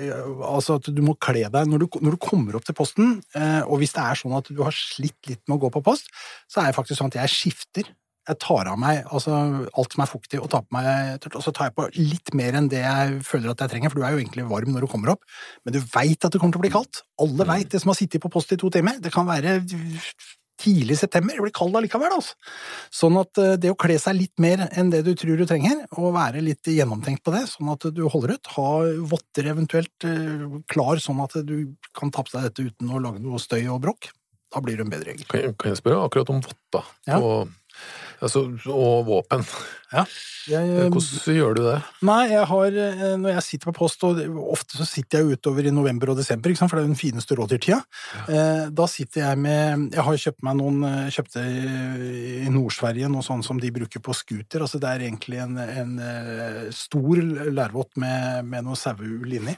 altså 0.46 0.78
at 0.78 0.90
du 0.92 1.00
må 1.04 1.16
kle 1.22 1.48
deg 1.50 1.70
når 1.70 1.84
du, 1.84 1.86
når 2.04 2.16
du 2.16 2.20
kommer 2.22 2.58
opp 2.58 2.66
til 2.66 2.76
posten, 2.78 3.16
eh, 3.34 3.62
og 3.64 3.80
hvis 3.80 3.94
det 3.96 4.04
er 4.04 4.20
sånn 4.20 4.36
at 4.38 4.50
du 4.50 4.60
har 4.62 4.76
slitt 4.76 5.18
litt 5.30 5.42
med 5.46 5.58
å 5.58 5.64
gå 5.64 5.72
på 5.74 5.82
post, 5.86 6.12
så 6.50 6.62
er 6.62 6.70
det 6.70 6.78
faktisk 6.78 7.00
sånn 7.00 7.10
at 7.10 7.18
jeg 7.22 7.34
skifter. 7.34 7.90
Jeg 8.28 8.38
tar 8.38 8.68
av 8.70 8.76
meg 8.78 9.00
altså, 9.10 9.34
alt 9.80 9.94
som 9.96 10.04
er 10.04 10.10
fuktig, 10.10 10.38
og 10.38 10.50
tar 10.52 10.62
på 10.62 10.76
meg 10.76 11.24
og 11.32 11.40
så 11.42 11.54
tar 11.56 11.70
jeg 11.70 11.76
på 11.78 11.86
litt 11.96 12.34
mer 12.38 12.58
enn 12.58 12.68
det 12.70 12.84
jeg 12.84 13.22
føler 13.26 13.50
at 13.50 13.64
jeg 13.64 13.72
trenger, 13.72 13.90
for 13.90 13.98
du 13.98 14.06
er 14.06 14.14
jo 14.14 14.20
egentlig 14.22 14.46
varm 14.50 14.74
når 14.74 14.86
du 14.86 14.90
kommer 14.92 15.14
opp, 15.16 15.24
men 15.64 15.74
du 15.74 15.80
veit 15.80 16.20
at 16.20 16.30
det 16.30 16.38
kommer 16.38 16.54
til 16.54 16.62
å 16.62 16.66
bli 16.66 16.74
kaldt. 16.74 17.02
Alle 17.24 17.48
veit 17.48 17.72
det 17.72 17.80
som 17.82 17.90
har 17.90 17.98
sittet 17.98 18.22
på 18.22 18.30
post 18.30 18.52
i 18.54 18.60
to 18.60 18.70
timer. 18.70 19.00
Det 19.02 19.10
kan 19.14 19.26
være 19.26 19.58
tidlig 20.60 20.96
i 20.96 21.00
september, 21.00 21.34
det 21.38 21.44
blir 21.46 21.54
kaldt 21.56 21.76
allikevel, 21.80 22.12
altså. 22.16 22.36
Sånn 22.94 23.16
at 23.20 23.40
eh, 23.40 23.56
det 23.60 23.72
å 23.72 23.78
kle 23.80 23.96
seg 24.02 24.18
litt 24.18 24.36
mer 24.42 24.66
enn 24.70 24.92
det 24.92 25.02
du 25.06 25.12
tror 25.18 25.40
du 25.40 25.46
trenger, 25.48 25.82
og 25.96 26.12
være 26.16 26.44
litt 26.44 26.70
gjennomtenkt 26.70 27.24
på 27.26 27.34
det, 27.34 27.46
sånn 27.50 27.72
at 27.74 27.88
du 27.96 28.02
holder 28.12 28.36
ut, 28.36 28.52
ha 28.56 28.70
votter 29.12 29.50
eventuelt 29.54 30.08
eh, 30.08 30.46
klar 30.70 31.00
sånn 31.02 31.22
at 31.24 31.38
du 31.48 31.72
kan 31.96 32.12
ta 32.14 32.24
på 32.26 32.36
deg 32.36 32.48
dette 32.50 32.68
uten 32.70 32.92
å 32.92 33.00
lage 33.02 33.22
noe 33.24 33.40
støy 33.42 33.64
og 33.72 33.80
bråk, 33.86 34.10
da 34.50 34.60
blir 34.64 34.76
du 34.80 34.82
en 34.84 34.90
bedre 34.92 35.12
jeger. 35.14 35.26
Kan, 35.30 35.54
jeg- 35.70 35.78
spørre 35.78 36.04
akkurat 36.08 36.30
om 36.34 36.40
votta? 36.44 36.84
Ja. 37.06 37.18
og, 37.22 37.56
altså, 38.20 38.46
og 38.70 39.06
våpen? 39.08 39.44
Ja. 39.90 40.04
Jeg, 40.48 40.68
eh, 40.70 40.88
Hvordan 40.88 41.36
gjør 41.36 41.56
du 41.56 41.60
det? 41.66 41.76
Nei, 42.06 42.20
jeg 42.30 42.46
har, 42.48 42.76
eh, 42.84 43.16
når 43.20 43.34
jeg 43.34 43.44
sitter 43.46 43.70
på 43.70 43.74
post, 43.80 44.04
og 44.06 44.20
ofte 44.54 44.78
så 44.78 44.86
sitter 44.88 45.20
jeg 45.20 45.36
utover 45.36 45.66
i 45.66 45.72
november 45.74 46.12
og 46.12 46.20
desember, 46.20 46.50
ikke 46.50 46.62
sant, 46.62 46.72
for 46.72 46.78
det 46.78 46.84
er 46.84 46.88
jo 46.88 46.94
den 46.94 47.00
fineste 47.00 47.36
rådyrtida, 47.38 47.80
ja. 48.30 48.44
da 48.70 48.86
sitter 48.90 49.24
jeg 49.24 49.38
med 49.40 49.90
Jeg 49.94 50.04
har 50.06 50.20
kjøpt 50.24 50.44
meg 50.46 50.56
noen 50.58 50.84
eh, 50.86 51.10
Kjøpte 51.12 51.42
i 51.42 52.50
Nord-Sverige 52.52 53.10
noe 53.10 53.24
sånt 53.26 53.46
som 53.46 53.60
de 53.60 53.70
bruker 53.74 54.02
på 54.04 54.14
scooter. 54.16 54.64
Altså 54.64 54.80
det 54.82 54.88
er 54.90 55.04
egentlig 55.08 55.40
en, 55.42 55.58
en 55.58 55.92
eh, 56.04 56.62
stor 56.74 57.20
lærvott 57.50 57.98
med, 58.00 58.46
med 58.48 58.66
noe 58.66 58.78
saueull 58.78 59.36
inni. 59.40 59.56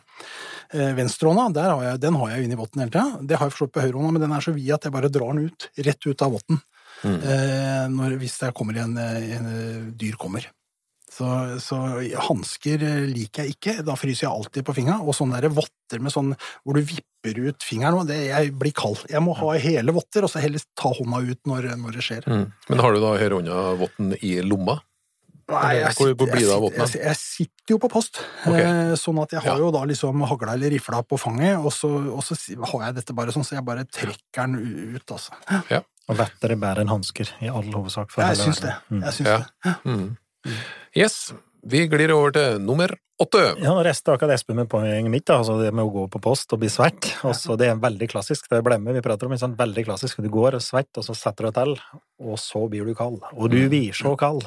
Eh, 0.73 0.93
Venstrehånda, 0.97 1.67
har 1.69 1.87
jeg, 1.87 2.03
den 2.03 2.17
har 2.19 2.33
jeg 2.33 2.43
jo 2.43 2.49
inni 2.49 2.59
votten 2.59 2.85
hele 2.85 2.95
tida. 2.95 3.23
Det 3.23 3.39
har 3.39 3.49
jeg 3.49 3.57
forstått 3.57 3.77
på 3.77 3.85
høyrehånda, 3.85 4.15
men 4.17 4.25
den 4.27 4.37
er 4.37 4.45
så 4.45 4.55
vid 4.57 4.73
at 4.75 4.89
jeg 4.89 4.95
bare 4.95 5.13
drar 5.13 5.35
den 5.37 5.51
ut, 5.51 5.69
rett 5.89 6.09
ut 6.09 6.25
av 6.25 6.39
votten. 6.39 6.63
Eh, 7.05 7.87
når, 7.91 8.19
hvis 8.21 8.39
det 8.39 8.53
kommer 8.55 8.77
en, 8.83 8.97
eh, 8.99 9.37
en 9.39 9.47
eh, 9.53 9.93
dyr 9.99 10.15
kommer. 10.21 10.47
Så, 11.13 11.27
så 11.61 11.77
hansker 12.31 12.81
liker 13.11 13.45
jeg 13.45 13.57
ikke, 13.59 13.75
da 13.85 13.93
fryser 14.01 14.25
jeg 14.25 14.33
alltid 14.33 14.65
på 14.65 14.73
fingra. 14.79 15.01
Og 15.05 15.13
sånne 15.15 15.43
der 15.45 15.53
votter 15.53 16.01
med 16.01 16.15
sånn 16.15 16.31
hvor 16.65 16.79
du 16.79 16.81
vipper 16.89 17.37
ut 17.51 17.63
fingeren, 17.67 18.07
det, 18.09 18.17
jeg 18.31 18.55
blir 18.57 18.73
kald. 18.73 19.03
Jeg 19.13 19.21
må 19.21 19.35
ha 19.37 19.51
hele 19.61 19.93
votter, 19.93 20.25
og 20.25 20.33
så 20.33 20.41
heller 20.41 20.63
ta 20.79 20.89
hånda 20.97 21.21
ut 21.29 21.43
når, 21.51 21.69
når 21.83 21.99
det 21.99 22.07
skjer. 22.07 22.25
Men 22.33 22.81
har 22.81 22.97
du 22.97 23.03
da 23.05 23.13
høyrehånda-votten 23.21 24.17
i 24.25 24.39
lomma? 24.47 24.79
Nei, 25.53 25.75
jeg 25.83 25.93
Hvor- 25.99 26.15
hvor 26.15 26.25
sitter, 26.25 26.33
blir 26.33 26.47
det 26.49 26.55
av 26.55 26.65
jeg, 26.71 26.89
sitter, 26.89 27.05
jeg 27.11 27.17
sitter 27.19 27.73
jo 27.75 27.79
på 27.83 27.89
post, 27.93 28.21
Ok. 28.47 28.55
eh, 28.57 28.93
sånn 28.97 29.19
at 29.21 29.33
jeg 29.35 29.41
har 29.43 29.59
Ja. 29.59 29.59
jo 29.59 29.71
da 29.75 29.83
liksom 29.85 30.23
hagla 30.25 30.55
eller 30.55 30.71
rifla 30.71 31.03
på 31.05 31.19
fanget, 31.21 31.59
og 31.61 31.73
så, 31.77 31.91
og 32.15 32.23
så 32.25 32.39
har 32.73 32.87
jeg 32.87 32.95
dette 32.95 33.13
bare 33.13 33.35
sånn, 33.35 33.45
så 33.45 33.59
jeg 33.59 33.65
bare 33.67 33.85
trekker 33.85 34.47
den 34.47 34.95
ut, 34.97 35.05
altså. 35.13 35.33
Og 36.11 36.19
lettere 36.19 36.57
bærer 36.59 36.83
enn 36.83 36.91
hansker, 36.91 37.29
i 37.41 37.49
all 37.49 37.69
hovedsak. 37.73 38.11
for 38.11 38.23
Jeg 38.27 38.37
syns 38.41 38.61
det. 38.65 38.75
Mm. 38.91 39.03
Jeg 39.03 39.13
syns 39.21 39.29
Ja. 39.29 39.39
det. 39.65 39.77
Mm. 39.85 40.17
Yes, 40.97 41.33
vi 41.65 41.87
glir 41.87 42.11
over 42.11 42.33
til 42.35 42.59
nummer 42.61 42.91
åtte. 43.23 43.43
Ja, 43.63 43.71
og 43.77 43.85
resten 43.87 44.11
akkurat 44.13 44.35
Espen 44.35 44.57
med 44.59 44.69
poenget 44.69 45.09
mitt, 45.13 45.25
da, 45.31 45.37
altså 45.39 45.61
det 45.63 45.73
med 45.73 45.85
å 45.87 45.93
gå 45.95 46.09
på 46.11 46.21
post 46.21 46.53
og 46.53 46.59
bli 46.59 46.69
svett. 46.73 47.13
Også, 47.23 47.55
det 47.57 47.69
er 47.71 47.79
veldig 47.79 48.09
klassisk, 48.11 48.49
det 48.51 48.59
er 48.59 48.67
blemme 48.67 48.93
vi 48.97 49.01
prater 49.05 49.29
om. 49.31 49.37
Sånn. 49.39 49.55
Veldig 49.57 49.85
klassisk. 49.87 50.19
Du 50.25 50.29
går 50.29 50.59
og 50.59 50.65
svett, 50.65 50.91
og 50.99 51.07
så 51.07 51.15
setter 51.15 51.47
du 51.47 51.51
deg 51.53 51.55
til, 51.61 52.03
og 52.27 52.37
så 52.43 52.65
blir 52.73 52.85
du 52.91 52.95
kald. 52.99 53.23
Og 53.37 53.49
du 53.53 53.61
blir 53.71 53.95
så 53.95 54.17
kald. 54.19 54.43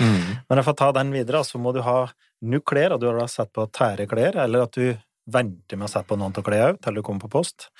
Mm. 0.00 0.44
Men 0.50 0.62
for 0.62 0.74
å 0.74 0.76
ta 0.76 0.92
den 1.00 1.12
videre, 1.16 1.40
så 1.48 1.58
må 1.58 1.72
du 1.72 1.80
ha 1.86 2.10
nok 2.44 2.64
klær, 2.68 2.92
og 2.92 3.00
du 3.00 3.08
har 3.08 3.18
da 3.18 3.26
sett 3.30 3.52
på 3.56 3.64
tære 3.72 4.06
klær, 4.10 4.36
eller 4.44 4.66
at 4.68 4.76
du 4.76 4.92
venter 5.32 5.78
med 5.80 5.88
å 5.88 5.92
sette 5.94 6.10
på 6.10 6.18
noen 6.20 6.34
til 6.36 6.44
klærne 6.44 6.76
til 6.84 6.98
du 6.98 7.02
kommer 7.02 7.24
på 7.24 7.30
post. 7.32 7.70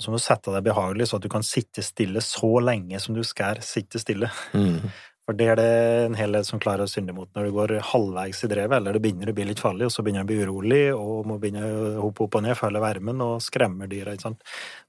Så 0.00 0.10
må 0.10 0.18
du 0.18 0.24
sette 0.24 0.52
deg 0.54 0.64
behagelig, 0.64 1.10
så 1.10 1.18
at 1.20 1.24
du 1.26 1.30
kan 1.32 1.44
sitte 1.44 1.84
stille 1.84 2.22
så 2.24 2.54
lenge 2.64 3.00
som 3.02 3.16
du 3.16 3.22
skal 3.26 3.60
sitte 3.64 4.00
stille. 4.02 4.30
Mm. 4.56 4.80
For 5.30 5.36
det 5.38 5.46
er 5.52 5.58
det 5.60 5.66
en 6.08 6.16
hel 6.18 6.32
del 6.34 6.42
som 6.42 6.58
klarer 6.58 6.88
å 6.88 6.90
synde 6.90 7.12
mot 7.14 7.28
når 7.36 7.44
du 7.46 7.52
går 7.54 7.72
halvveis 7.92 8.40
i 8.42 8.48
drevet, 8.50 8.80
eller 8.80 8.96
det 8.96 9.02
begynner 9.04 9.30
å 9.30 9.34
bli 9.36 9.44
litt 9.46 9.60
farlig, 9.62 9.86
og 9.86 9.92
så 9.94 10.02
begynner 10.02 10.24
du 10.24 10.26
å 10.26 10.30
bli 10.32 10.38
urolig, 10.42 10.80
og 10.96 11.28
må 11.30 11.36
begynne 11.38 11.68
å 11.68 11.92
hoppe 12.00 12.24
opp 12.24 12.38
og 12.40 12.42
ned, 12.42 12.56
følge 12.58 12.82
varmen, 12.82 13.22
og 13.22 13.36
skremmer 13.44 13.86
dyra. 13.92 14.16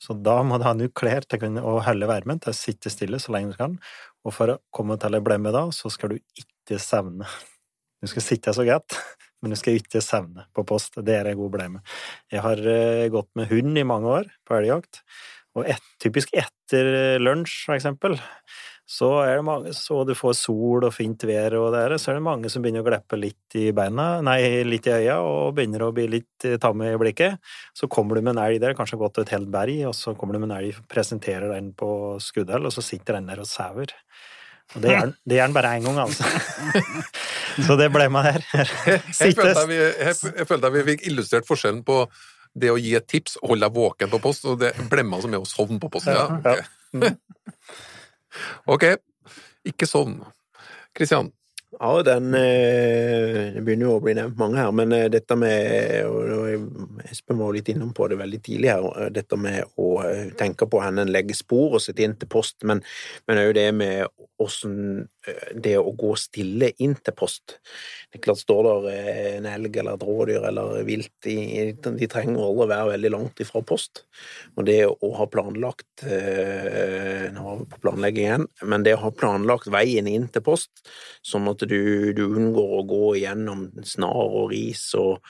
Så 0.02 0.16
da 0.18 0.40
må 0.48 0.58
du 0.58 0.66
ha 0.66 0.74
nye 0.74 0.90
klær 0.98 1.28
til 1.30 1.60
å 1.62 1.76
holde 1.86 2.10
varmen, 2.10 2.42
til 2.42 2.56
å 2.56 2.58
sitte 2.58 2.90
stille 2.90 3.22
så 3.22 3.36
lenge 3.36 3.54
du 3.54 3.60
kan. 3.60 3.78
Og 4.26 4.34
for 4.34 4.56
å 4.56 4.60
komme 4.74 4.98
til 5.02 5.20
å 5.20 5.22
blemme 5.22 5.54
da, 5.54 5.68
så 5.76 5.94
skal 5.94 6.16
du 6.16 6.42
ikke 6.42 6.82
sevne. 6.82 7.30
Du 8.02 8.10
skal 8.10 8.26
sitte 8.26 8.56
så 8.58 8.66
godt, 8.66 8.98
men 9.42 9.54
du 9.54 9.60
skal 9.60 9.80
ikke 9.80 10.04
sevne 10.06 10.48
på 10.56 10.66
post. 10.68 11.00
Det 11.02 11.18
er 11.18 11.32
jeg 11.32 11.40
god 11.40 11.54
blemme. 11.54 11.84
Jeg 12.32 12.46
har 12.46 12.62
eh, 12.62 13.10
gått 13.14 13.32
med 13.40 13.52
hund 13.52 13.78
i 13.78 13.88
mange 13.88 14.18
år 14.22 14.34
på 14.48 14.58
elgjakt, 14.60 15.04
og 15.58 15.68
et, 15.68 15.88
typisk 16.00 16.32
etter 16.38 17.20
lunsj, 17.20 17.66
for 17.68 17.76
eksempel, 17.76 18.16
så 18.92 19.08
er 19.24 19.38
det 19.38 19.44
mange, 19.48 19.72
så 19.76 20.02
du 20.08 20.12
får 20.18 20.34
sol 20.36 20.84
og 20.84 20.92
fint 20.92 21.24
vær 21.28 21.54
og 21.56 21.70
det 21.72 21.84
er, 21.86 21.94
så 22.02 22.12
er 22.12 22.18
det 22.18 22.26
mange 22.26 22.50
som 22.52 22.64
begynner 22.64 22.84
å 22.84 22.88
gleppe 22.90 23.20
litt 23.20 23.56
i 23.56 23.70
beina, 23.76 24.08
nei, 24.26 24.64
litt 24.68 24.90
i 24.90 24.96
øya, 24.98 25.22
og 25.24 25.54
begynner 25.56 25.86
å 25.86 25.94
bli 25.96 26.10
litt 26.12 26.48
eh, 26.48 26.58
tamme 26.60 26.90
i 26.90 27.00
blikket. 27.00 27.40
Så 27.78 27.88
kommer 27.92 28.18
du 28.18 28.26
med 28.26 28.34
en 28.36 28.44
elg 28.44 28.60
der, 28.64 28.76
kanskje 28.76 29.00
gått 29.00 29.22
et 29.24 29.32
helt 29.32 29.48
berg, 29.54 29.78
og 29.88 29.96
så 29.96 30.16
kommer 30.18 30.36
du 30.36 30.42
med 30.44 30.50
en 30.50 30.58
elg, 30.58 30.82
presenterer 30.92 31.54
den 31.54 31.72
på 31.78 31.92
skuddhold, 32.24 32.68
og 32.68 32.76
så 32.76 32.84
sitter 32.84 33.20
den 33.20 33.32
der 33.32 33.44
og 33.44 33.48
sauer. 33.48 33.96
Og 34.76 34.84
det 34.84 34.94
gjør 34.94 35.14
den 35.28 35.56
bare 35.56 35.74
én 35.78 35.86
gang, 35.86 35.98
altså. 36.06 36.24
så 37.68 37.76
det 37.80 37.90
ble 37.92 38.08
meg 38.14 38.30
her. 38.30 38.46
Jeg 38.56 39.36
følte 39.36 39.66
vi, 39.68 39.80
jeg, 39.80 40.16
jeg 40.38 40.48
følte 40.48 40.70
at 40.70 40.76
vi 40.78 40.86
fikk 40.94 41.08
illustrert 41.12 41.50
forskjellen 41.50 41.82
på 41.88 42.06
det 42.62 42.72
å 42.72 42.80
gi 42.80 42.96
et 43.00 43.08
tips, 43.08 43.38
og 43.42 43.54
holde 43.54 43.68
deg 43.68 43.76
våken 43.76 44.12
på 44.12 44.22
post, 44.24 44.48
og 44.48 44.60
det 44.62 44.74
blemma 44.92 45.20
som 45.24 45.36
er 45.36 45.44
å 45.44 45.48
sovne 45.48 45.80
på 45.82 45.92
posten. 45.92 46.16
Ja, 46.16 47.12
ok, 48.72 48.88
ikke 49.68 49.88
sovn. 49.88 50.20
Kristian, 50.96 51.32
Ja, 51.80 52.04
den 52.04 52.34
eh, 52.34 53.54
Det 53.54 53.62
begynner 53.64 53.88
jo 53.88 53.94
å 53.96 54.02
bli 54.04 54.16
nevnt 54.18 54.40
mange 54.40 54.60
her, 54.60 54.74
men 54.76 54.92
eh, 54.92 55.08
dette 55.12 55.38
med 55.40 56.04
og 56.04 57.06
Espen 57.08 57.40
var 57.40 57.48
jo 57.48 57.56
litt 57.56 57.72
innom 57.72 57.94
på 57.96 58.10
det 58.12 58.18
veldig 58.20 58.42
tidlig 58.44 58.74
her, 58.74 58.88
eh, 59.00 59.12
dette 59.16 59.40
med 59.40 59.80
å 59.80 59.92
tenke 60.40 60.68
på 60.68 60.82
hvor 60.82 60.90
en 60.90 61.14
legger 61.14 61.38
spor 61.38 61.78
og 61.78 61.84
sette 61.84 62.04
inn 62.04 62.18
til 62.20 62.28
post, 62.32 62.60
men 62.68 62.84
òg 63.32 63.54
det 63.56 63.70
med 63.78 64.04
åssen 64.42 65.08
det 65.54 65.76
å 65.78 65.92
gå 65.98 66.12
stille 66.18 66.72
inn 66.82 66.96
til 66.98 67.14
post. 67.18 67.58
Det 68.10 68.20
er 68.20 68.24
klart, 68.26 68.42
står 68.42 68.62
der 68.68 68.88
eh, 68.92 69.20
en 69.38 69.48
elg 69.52 69.78
eller 69.78 70.00
et 70.00 70.06
rådyr 70.08 70.48
eller 70.50 70.82
vilt 70.88 71.30
i 71.30 71.38
De 71.72 72.10
trenger 72.10 72.42
aldri 72.42 72.66
å 72.66 72.70
være 72.72 72.90
veldig 72.96 73.12
langt 73.14 73.44
ifra 73.44 73.62
post. 73.66 74.04
Og 74.58 74.66
det 74.70 74.80
å 74.90 75.12
ha 75.20 75.30
planlagt 75.32 76.06
eh, 76.08 77.30
Nå 77.36 77.46
har 77.46 77.62
vi 77.62 77.70
på 77.70 77.82
planlegging 77.86 78.28
igjen, 78.28 78.50
men 78.66 78.88
det 78.88 78.98
å 78.98 79.04
ha 79.06 79.14
planlagt 79.14 79.70
veien 79.72 80.10
inn 80.10 80.28
til 80.34 80.46
post, 80.46 80.84
sånn 81.26 81.50
at 81.52 81.64
du, 81.70 82.12
du 82.18 82.26
unngår 82.26 82.78
å 82.80 82.84
gå 82.90 83.06
gjennom 83.22 83.68
snar 83.88 84.26
og 84.26 84.52
ris 84.56 84.90
og, 85.00 85.22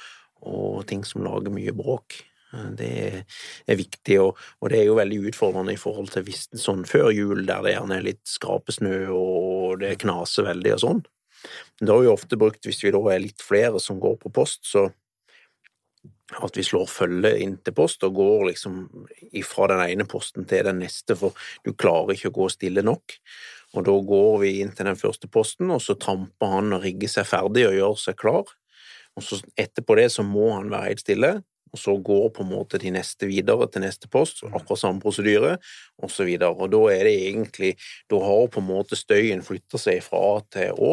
og 0.48 0.84
ting 0.90 1.04
som 1.08 1.26
lager 1.28 1.54
mye 1.54 1.76
bråk. 1.76 2.22
Det 2.52 3.24
er 3.68 3.78
viktig, 3.80 4.18
og 4.20 4.70
det 4.72 4.82
er 4.82 4.90
jo 4.90 4.98
veldig 4.98 5.22
utfordrende 5.30 5.76
i 5.76 5.80
forhold 5.80 6.12
til 6.12 6.26
hvis, 6.28 6.50
sånn 6.60 6.84
før 6.88 7.12
jul, 7.16 7.46
der 7.48 7.64
det 7.64 7.76
gjerne 7.78 7.98
er 7.98 8.08
litt 8.10 8.24
skrapesnø 8.28 8.96
og 9.16 9.51
det 9.84 10.00
knaser 10.04 10.48
veldig 10.48 10.76
og 10.78 10.84
sånn. 10.86 11.04
Men 11.80 11.88
Det 11.88 11.94
har 11.94 12.02
vi 12.06 12.12
ofte 12.12 12.38
brukt 12.38 12.68
hvis 12.68 12.84
vi 12.86 12.94
da 12.94 13.02
er 13.12 13.24
litt 13.24 13.42
flere 13.42 13.82
som 13.82 14.00
går 14.02 14.20
på 14.22 14.34
post, 14.34 14.66
så 14.70 14.90
at 16.40 16.56
vi 16.56 16.64
slår 16.64 16.88
følge 16.88 17.32
inn 17.44 17.58
til 17.60 17.76
post 17.76 18.06
og 18.08 18.16
går 18.16 18.46
liksom 18.52 18.86
ifra 19.36 19.68
den 19.74 19.84
ene 19.90 20.06
posten 20.08 20.48
til 20.48 20.64
den 20.70 20.80
neste, 20.80 21.18
for 21.20 21.36
du 21.66 21.74
klarer 21.74 22.16
ikke 22.16 22.32
å 22.32 22.38
gå 22.40 22.48
stille 22.54 22.84
nok. 22.86 23.18
Og 23.76 23.86
da 23.88 23.96
går 24.14 24.34
vi 24.44 24.54
inn 24.62 24.72
til 24.76 24.88
den 24.88 25.00
første 25.00 25.30
posten, 25.32 25.72
og 25.72 25.82
så 25.84 25.98
tramper 26.00 26.56
han 26.56 26.76
og 26.76 26.84
rigger 26.86 27.12
seg 27.12 27.28
ferdig 27.28 27.68
og 27.68 27.78
gjør 27.78 28.00
seg 28.00 28.20
klar. 28.20 28.52
Og 29.20 29.26
så 29.28 29.42
etterpå 29.60 29.98
det 30.00 30.08
så 30.14 30.24
må 30.28 30.54
han 30.56 30.72
være 30.72 30.92
helt 30.92 31.04
stille, 31.04 31.32
og 31.72 31.80
så 31.80 31.96
går 31.98 32.30
på 32.36 32.44
en 32.44 32.52
måte 32.52 32.80
de 32.82 32.92
neste 32.94 33.28
videre 33.30 33.68
til 33.72 33.86
neste 33.86 34.10
post, 34.12 34.44
akkurat 34.50 34.82
samme 34.82 35.04
prosedyre, 35.04 35.58
og 36.02 36.12
så. 36.12 36.28
Og 36.52 36.66
da 36.72 36.82
er 36.94 37.06
det 37.08 37.14
egentlig 37.28 37.76
Da 38.10 38.20
har 38.20 38.48
på 38.52 38.60
en 38.60 38.68
måte 38.68 38.96
støyen 38.96 39.42
flytta 39.42 39.80
seg 39.80 40.02
fra 40.04 40.20
A 40.36 40.42
til 40.52 40.76
Å, 40.78 40.92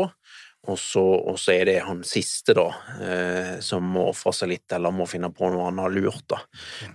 og 0.69 0.77
så, 0.79 1.01
og 1.01 1.39
så 1.41 1.55
er 1.55 1.69
det 1.69 1.77
han 1.87 2.01
siste, 2.05 2.53
da, 2.57 2.67
eh, 3.01 3.53
som 3.65 3.87
må 3.95 4.09
ofre 4.11 4.35
seg 4.37 4.51
litt, 4.53 4.67
eller 4.75 4.93
må 4.93 5.07
finne 5.09 5.31
på 5.33 5.49
noe 5.53 5.69
han 5.69 5.79
har 5.81 5.93
lurt, 5.95 6.25
da. 6.29 6.41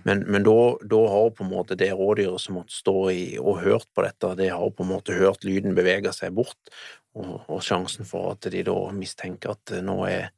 Men, 0.04 0.22
men 0.30 0.44
da, 0.46 0.58
da 0.84 1.00
har 1.10 1.32
på 1.34 1.46
en 1.46 1.50
måte 1.50 1.78
det 1.80 1.90
rådyret 1.96 2.42
som 2.42 2.60
måtte 2.60 2.76
stå 2.76 2.98
i 3.10 3.24
og 3.40 3.64
hørt 3.64 3.88
på 3.96 4.04
dette, 4.06 4.34
det 4.38 4.52
har 4.52 4.68
på 4.70 4.84
en 4.84 4.92
måte 4.92 5.16
hørt 5.16 5.48
lyden 5.48 5.74
bevege 5.74 6.12
seg 6.14 6.36
bort, 6.36 6.60
og, 7.16 7.40
og 7.48 7.64
sjansen 7.64 8.06
for 8.06 8.34
at 8.34 8.46
de 8.52 8.62
da 8.66 8.76
mistenker 8.94 9.56
at 9.56 9.74
nå 9.86 9.96
er 10.10 10.30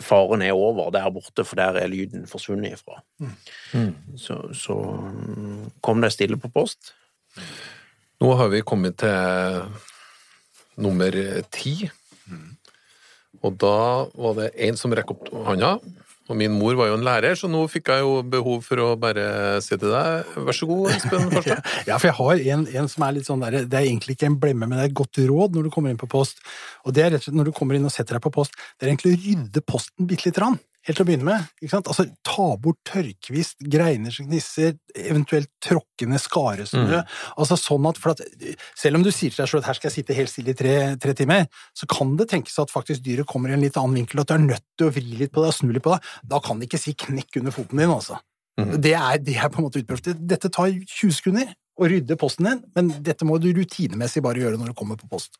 faren 0.00 0.42
er 0.42 0.56
over 0.56 0.90
der 0.94 1.10
borte, 1.12 1.44
for 1.44 1.58
der 1.58 1.76
er 1.80 1.90
lyden 1.90 2.26
forsvunnet 2.26 2.78
ifra. 2.78 3.00
Så, 4.16 4.38
så 4.56 4.76
mm, 4.76 5.70
kom 5.82 6.00
det 6.02 6.12
stille 6.14 6.38
på 6.40 6.48
post. 6.52 6.94
nå 8.20 8.34
har 8.38 8.48
vi 8.48 8.62
kommet 8.62 8.96
til 9.02 9.64
nummer 10.76 11.16
ti. 11.50 11.90
Og 13.42 13.56
da 13.58 13.76
var 14.14 14.38
det 14.38 14.52
en 14.68 14.78
som 14.78 14.94
rekker 14.94 15.16
opp 15.16 15.30
hånda. 15.48 15.76
Og 16.32 16.38
min 16.40 16.54
mor 16.56 16.72
var 16.78 16.88
jo 16.88 16.96
en 16.96 17.04
lærer, 17.04 17.36
så 17.36 17.48
nå 17.50 17.60
fikk 17.68 17.90
jeg 17.92 18.04
jo 18.06 18.14
behov 18.32 18.62
for 18.64 18.80
å 18.80 18.88
bare 19.00 19.60
si 19.64 19.76
til 19.76 19.92
deg 19.92 20.38
Vær 20.46 20.56
så 20.56 20.68
god, 20.70 20.88
Espen 20.94 21.28
Farstad. 21.34 21.68
Ja, 21.90 21.98
for 21.98 22.08
jeg 22.08 22.16
har 22.16 22.44
en, 22.54 22.64
en 22.80 22.88
som 22.88 23.04
er 23.04 23.18
litt 23.18 23.28
sånn 23.28 23.44
der, 23.44 23.58
det 23.68 23.78
er 23.78 23.84
egentlig 23.84 24.16
ikke 24.16 24.30
en 24.30 24.40
blemme, 24.40 24.64
men 24.64 24.78
det 24.78 24.86
er 24.86 24.92
et 24.92 24.98
godt 25.02 25.20
råd 25.28 25.58
når 25.58 25.68
du 25.68 25.74
kommer 25.74 25.92
inn 25.92 26.00
på 26.00 26.08
post. 26.10 26.40
Og 26.86 26.96
det 26.96 27.04
er 27.04 27.12
rett 27.12 27.26
og 27.26 27.28
slett 27.28 27.36
når 27.36 27.50
du 27.50 27.56
kommer 27.58 27.76
inn 27.76 27.88
og 27.88 27.92
setter 27.92 28.16
deg 28.16 28.24
på 28.24 28.32
post, 28.32 28.56
det 28.80 28.88
er 28.88 28.94
egentlig 28.94 29.12
å 29.12 29.20
rydde 29.26 29.64
posten 29.68 30.08
bitte 30.08 30.30
lite 30.30 30.40
grann. 30.40 30.56
Helt 30.82 30.98
til 30.98 31.04
å 31.04 31.06
begynne 31.06 31.26
med. 31.28 31.44
ikke 31.62 31.70
sant? 31.76 31.88
Altså, 31.92 32.08
Ta 32.26 32.46
bort 32.58 32.78
tørrkvist, 32.88 33.60
greiner 33.70 34.14
som 34.14 34.26
gnisser, 34.26 34.74
eventuelt 34.98 35.50
tråkkende 35.62 36.18
skaresnø. 36.18 37.02
Altså 37.36 37.58
sånn 37.60 37.86
at, 37.90 38.00
for 38.02 38.14
at 38.16 38.22
Selv 38.78 38.98
om 38.98 39.04
du 39.06 39.12
sier 39.12 39.30
til 39.30 39.44
deg 39.44 39.50
selv 39.50 39.62
at 39.62 39.70
her 39.70 39.78
skal 39.78 39.90
jeg 39.90 39.96
sitte 40.00 40.16
helt 40.16 40.32
stille 40.32 40.54
i 40.54 40.58
tre, 40.58 40.74
tre 41.02 41.14
timer, 41.18 41.46
så 41.78 41.86
kan 41.90 42.16
det 42.18 42.28
tenkes 42.32 42.58
at 42.62 42.72
faktisk 42.72 43.04
dyret 43.06 43.28
kommer 43.30 43.52
i 43.52 43.56
en 43.56 43.62
litt 43.62 43.78
annen 43.78 44.00
vinkel, 44.00 44.24
at 44.24 44.32
du 44.32 44.36
er 44.36 44.44
nødt 44.44 44.66
til 44.78 44.88
å 44.90 44.94
vri 44.96 45.18
litt 45.22 45.34
på 45.34 45.44
det 45.44 45.52
og 45.52 45.58
snu 45.60 45.70
litt 45.70 45.86
på 45.86 45.94
det. 45.94 46.02
Da 46.34 46.42
kan 46.42 46.58
det 46.58 46.70
ikke 46.70 46.82
si 46.82 46.96
knekk 46.98 47.42
under 47.42 47.54
foten 47.54 47.82
din, 47.82 47.94
altså. 47.94 48.18
Mm. 48.60 48.74
Det, 48.82 48.96
er, 48.98 49.22
det 49.22 49.38
er 49.38 49.52
på 49.52 49.62
en 49.62 49.68
måte 49.68 49.80
utprøvd. 49.80 50.12
Dette 50.28 50.50
tar 50.52 50.74
20 50.74 51.14
sekunder 51.20 51.54
å 51.78 51.88
rydde 51.88 52.18
posten 52.20 52.50
din, 52.50 52.66
men 52.74 52.90
dette 53.06 53.26
må 53.28 53.38
du 53.40 53.52
rutinemessig 53.54 54.24
bare 54.24 54.42
gjøre 54.42 54.58
når 54.60 54.74
du 54.74 54.78
kommer 54.78 54.98
på 55.00 55.08
post. 55.12 55.38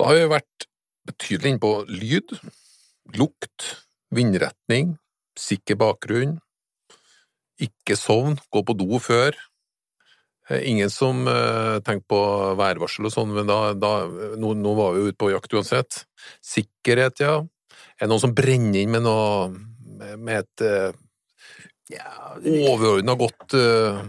Da 0.00 0.08
har 0.08 0.16
vi 0.16 0.28
vært 0.32 0.66
betydelig 1.10 1.52
inne 1.52 1.60
på 1.62 1.72
lyd, 1.90 2.34
lukt, 3.18 3.66
vindretning, 4.14 4.96
sikker 5.38 5.78
bakgrunn, 5.80 6.38
ikke 7.60 7.96
sovn, 7.98 8.38
gå 8.52 8.62
på 8.64 8.76
do 8.78 8.98
før. 9.02 9.36
Eh, 10.48 10.64
Ingen 10.70 10.90
som 10.92 11.26
eh, 11.28 11.78
tenker 11.86 12.06
på 12.10 12.20
værvarsel 12.58 13.08
og 13.08 13.14
sånn, 13.14 13.34
men 13.36 13.48
da, 13.50 13.74
da 13.76 13.92
nå, 14.40 14.54
nå 14.58 14.74
var 14.78 14.94
vi 14.94 15.04
jo 15.04 15.12
ute 15.12 15.20
på 15.20 15.32
jakt 15.34 15.56
uansett. 15.56 16.04
Sikkerhet, 16.44 17.22
ja. 17.22 17.38
Er 18.00 18.06
det 18.06 18.10
noen 18.12 18.24
som 18.24 18.34
brenner 18.36 18.80
inn 18.80 18.94
med 18.94 19.04
noe 19.04 19.50
med, 20.16 20.40
et 20.40 20.64
eh, 20.64 20.96
ja, 21.92 22.10
overordna 22.40 23.16
godt 23.18 23.56
uh, 23.58 24.00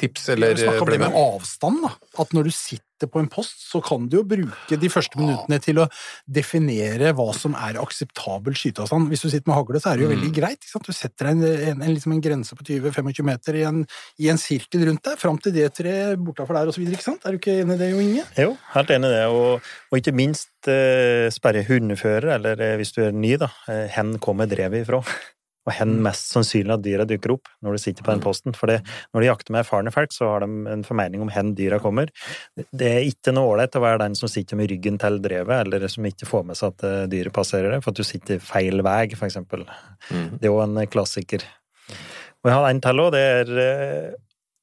tips, 0.00 0.30
eller 0.32 0.54
Vi 0.56 0.64
snakker 0.64 0.86
om 0.86 0.92
det 0.94 1.00
med 1.02 1.18
avstand, 1.18 1.82
da. 1.84 1.90
At 2.22 2.32
når 2.36 2.48
du 2.48 2.54
sitter 2.54 2.87
på 3.06 3.20
en 3.22 3.28
post, 3.30 3.60
så 3.70 3.78
kan 3.84 4.08
du 4.10 4.18
jo 4.18 4.24
bruke 4.26 4.78
de 4.80 4.90
første 4.90 5.20
minuttene 5.20 5.60
til 5.62 5.78
å 5.84 5.86
definere 6.26 7.12
hva 7.14 7.28
som 7.36 7.54
er 7.54 7.78
akseptabel 7.78 8.56
skyteavstand. 8.58 9.06
Hvis 9.12 9.22
du 9.22 9.28
sitter 9.30 9.46
med 9.52 9.58
hagle, 9.60 9.82
så 9.82 9.92
er 9.92 10.00
det 10.00 10.06
jo 10.06 10.10
veldig 10.14 10.32
greit. 10.34 10.66
Du 10.88 10.92
setter 10.96 11.30
deg 11.30 11.36
en, 11.36 11.44
en, 11.46 11.86
en, 11.86 11.94
liksom 11.94 12.16
en 12.16 12.24
grense 12.24 12.58
på 12.58 12.66
20-25 12.66 13.28
meter 13.28 13.60
i 13.60 13.64
en, 13.68 13.84
i 14.18 14.30
en 14.32 14.40
sirkel 14.40 14.88
rundt 14.88 15.04
deg, 15.06 15.20
fram 15.20 15.38
til 15.42 15.54
det 15.54 15.70
treet 15.78 16.18
bortafor 16.18 16.58
der, 16.58 16.74
videre. 16.74 17.16
Er 17.22 17.34
du 17.34 17.40
ikke 17.40 17.60
enig 17.62 17.78
i 17.78 17.82
det, 17.84 17.90
Jo 17.92 18.02
Inge? 18.02 18.26
Jo, 18.38 18.52
helt 18.74 18.94
enig 18.96 19.10
i 19.12 19.16
det. 19.16 19.24
Og, 19.30 19.72
og 19.92 20.00
ikke 20.00 20.16
minst 20.16 20.70
eh, 20.70 21.28
sperre 21.34 21.64
hundefører, 21.68 22.32
eller 22.38 22.62
eh, 22.64 22.76
hvis 22.80 22.94
du 22.96 23.02
er 23.06 23.16
ny, 23.16 23.36
da. 23.40 23.52
Eh, 23.70 23.86
hen 23.94 24.16
kommer 24.22 24.50
drevet 24.50 24.86
ifra. 24.86 25.02
Og 25.68 25.74
hen 25.76 25.98
mest 26.04 26.30
sannsynlig 26.32 26.72
at 26.78 26.84
dyra 26.84 27.04
dukker 27.08 27.34
opp 27.34 27.50
når 27.64 27.76
du 27.76 27.82
sitter 27.82 28.06
på 28.06 28.14
den 28.14 28.22
posten. 28.24 28.54
For 28.56 28.72
når 28.72 29.20
de 29.20 29.28
jakter 29.28 29.52
med 29.52 29.62
erfarne 29.64 29.92
folk, 29.92 30.14
så 30.16 30.30
har 30.32 30.46
de 30.46 30.72
en 30.72 30.84
formening 30.86 31.24
om 31.24 31.32
hen 31.34 31.52
dyra 31.58 31.80
kommer. 31.82 32.08
Det 32.56 32.88
er 32.88 33.08
ikke 33.08 33.34
noe 33.36 33.52
ålreit 33.52 33.76
å 33.76 33.84
være 33.84 34.00
den 34.06 34.16
som 34.18 34.32
sitter 34.32 34.56
med 34.56 34.72
ryggen 34.72 34.96
til 35.02 35.20
drevet, 35.24 35.66
eller 35.66 35.88
som 35.92 36.08
ikke 36.08 36.28
får 36.28 36.46
med 36.48 36.58
seg 36.58 36.72
at 36.72 36.86
eh, 36.88 37.02
dyret 37.12 37.36
passerer 37.36 37.74
det, 37.74 37.82
for 37.84 37.92
at 37.92 38.00
du 38.00 38.06
sitter 38.06 38.40
feil 38.42 38.80
vei, 38.86 39.02
for 39.14 39.28
eksempel. 39.28 39.66
Mhm. 40.08 40.38
Det 40.38 40.48
er 40.48 40.54
jo 40.54 40.62
en 40.64 40.80
klassiker. 40.88 41.44
Og 42.38 42.50
jeg 42.50 42.56
har 42.56 42.70
en 42.70 42.80
til 42.82 43.04
òg. 43.04 43.12
Det 43.14 43.26
er 43.34 43.52
eh, 43.66 44.16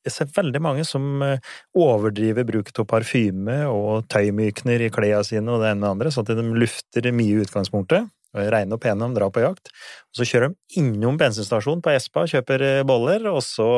Jeg 0.05 0.13
ser 0.13 0.33
veldig 0.35 0.61
mange 0.61 0.83
som 0.85 1.21
eh, 1.25 1.53
overdriver 1.81 2.45
bruk 2.45 2.69
av 2.77 2.85
parfyme 2.89 3.63
og 3.69 4.05
tøymykner 4.13 4.85
i 4.85 4.91
klærne 4.93 5.25
sine 5.25 5.49
og 5.49 5.63
det 5.63 5.71
ene 5.71 5.79
med 5.79 5.87
det 5.87 5.93
andre, 5.95 6.11
sånn 6.13 6.27
at 6.27 6.37
de 6.37 6.59
lufter 6.61 7.09
mye 7.11 7.33
i 7.33 7.45
utgangspunktet. 7.45 8.11
Og 8.35 8.51
Reine 8.53 8.75
og 8.75 8.81
pene 8.83 9.07
om 9.07 9.15
drar 9.15 9.31
på 9.33 9.43
jakt. 9.43 9.71
Og 10.11 10.19
så 10.19 10.27
kjører 10.29 10.51
de 10.51 10.79
innom 10.81 11.17
bensinstasjonen 11.19 11.83
på 11.85 11.93
Espa, 11.95 12.25
kjøper 12.29 12.65
eh, 12.67 12.83
boller, 12.87 13.27
og 13.31 13.41
så 13.45 13.69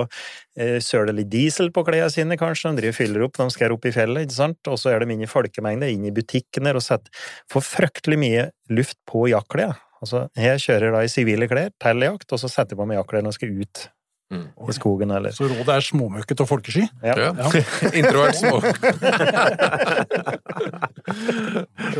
eh, 0.57 0.77
søler 0.83 1.15
litt 1.15 1.31
diesel 1.33 1.71
på 1.73 1.85
klærne 1.87 2.09
sine, 2.13 2.39
kanskje. 2.39 2.73
De 2.73 2.81
driver 2.81 2.95
og 2.95 2.99
fyller 2.99 3.27
opp 3.27 3.41
de 3.41 3.49
skal 3.53 3.75
opp 3.75 3.87
i 3.87 3.95
fjellet, 3.95 4.27
ikke 4.27 4.39
sant. 4.39 4.71
Og 4.71 4.79
så 4.81 4.93
er 4.93 5.03
de 5.03 5.13
inne 5.13 5.27
i 5.27 5.31
folkemengde, 5.31 5.91
inn 5.93 6.07
i 6.09 6.15
butikkene 6.15 6.75
og 6.75 6.83
setter 6.83 7.27
Får 7.51 7.63
fryktelig 7.63 8.17
mye 8.19 8.47
luft 8.73 8.97
på 9.09 9.27
jaktklærne. 9.31 9.77
Altså, 9.97 10.27
jeg 10.37 10.61
kjører 10.61 10.93
da 10.93 10.99
i 11.01 11.09
sivile 11.09 11.47
klær 11.49 11.71
til 11.81 12.03
jakt, 12.05 12.29
og 12.29 12.41
så 12.41 12.49
setter 12.51 12.75
jeg 12.75 12.81
på 12.81 12.85
meg 12.89 12.99
når 13.01 13.31
jeg 13.31 13.37
skal 13.39 13.61
ut 13.63 13.87
Mm. 14.27 14.47
i 14.67 14.73
skogen 14.75 15.11
eller 15.15 15.31
Så 15.31 15.47
rådet 15.47 15.71
er 15.71 15.83
småmøkket 15.85 16.41
og 16.43 16.47
folkesky. 16.49 16.83
ja. 17.03 17.13
Ja. 17.15 17.31
Introvert 17.99 18.35
små. 18.35 18.59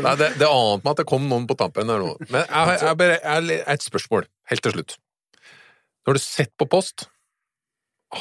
Nei, 0.04 0.14
det, 0.20 0.28
det 0.36 0.48
ante 0.48 0.84
meg 0.84 0.90
at 0.92 1.00
det 1.00 1.06
kom 1.08 1.24
noen 1.30 1.46
på 1.48 1.56
tampen 1.58 1.88
her 1.88 2.02
nå. 2.04 2.10
Men 2.28 2.44
jeg 2.44 2.82
har 2.84 3.00
jeg 3.00 3.62
et 3.64 3.86
spørsmål, 3.86 4.28
helt 4.52 4.62
til 4.66 4.76
slutt. 4.76 4.98
Når 6.06 6.18
du 6.18 6.22
sitter 6.24 6.54
på 6.60 6.68
post, 6.76 7.08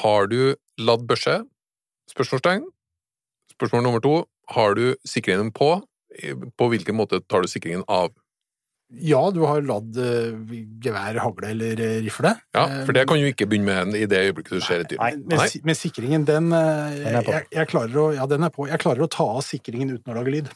har 0.04 0.28
du 0.32 0.56
ladd 0.80 1.04
børse? 1.08 1.42
Spørsmålstegn. 2.12 2.66
Spørsmål 3.58 3.84
nummer 3.84 4.04
to, 4.04 4.16
har 4.56 4.76
du 4.80 4.96
sikringen 5.08 5.52
på? 5.56 5.70
På 6.58 6.68
hvilken 6.72 6.96
måte 6.96 7.20
tar 7.28 7.44
du 7.44 7.52
sikringen 7.52 7.84
av? 7.92 8.12
Ja, 8.88 9.20
du 9.36 9.42
har 9.44 9.66
ladd 9.68 9.98
uh, 10.00 10.52
gevær, 10.84 11.18
hagle 11.20 11.50
eller 11.52 11.80
uh, 11.84 11.96
rifle. 12.06 12.32
Ja, 12.56 12.64
For 12.88 12.96
det 12.96 13.04
kan 13.10 13.20
jo 13.20 13.28
ikke 13.34 13.48
begynne 13.52 13.82
med 13.84 13.98
i 14.00 14.06
det 14.08 14.22
øyeblikket 14.30 14.62
du 14.62 14.64
ser 14.64 14.86
et 14.86 14.94
dyr. 14.94 15.02
Nei, 15.02 15.10
Men, 15.20 15.42
nei. 15.42 15.48
men 15.68 15.76
sikringen, 15.76 16.28
den, 16.28 16.54
uh, 16.56 16.94
Den 16.96 17.20
er 17.20 17.26
på. 17.28 17.34
jeg, 17.36 17.50
jeg, 17.52 17.70
klarer 17.74 18.00
å, 18.00 18.06
ja, 18.16 18.28
den 18.32 18.48
er 18.48 18.54
på. 18.56 18.70
Jeg 18.72 18.80
klarer 18.80 19.04
å 19.04 19.10
ta 19.12 19.28
av 19.28 19.44
sikringen 19.44 19.92
uten 19.98 20.14
å 20.14 20.16
lage 20.16 20.32
lyd. 20.32 20.54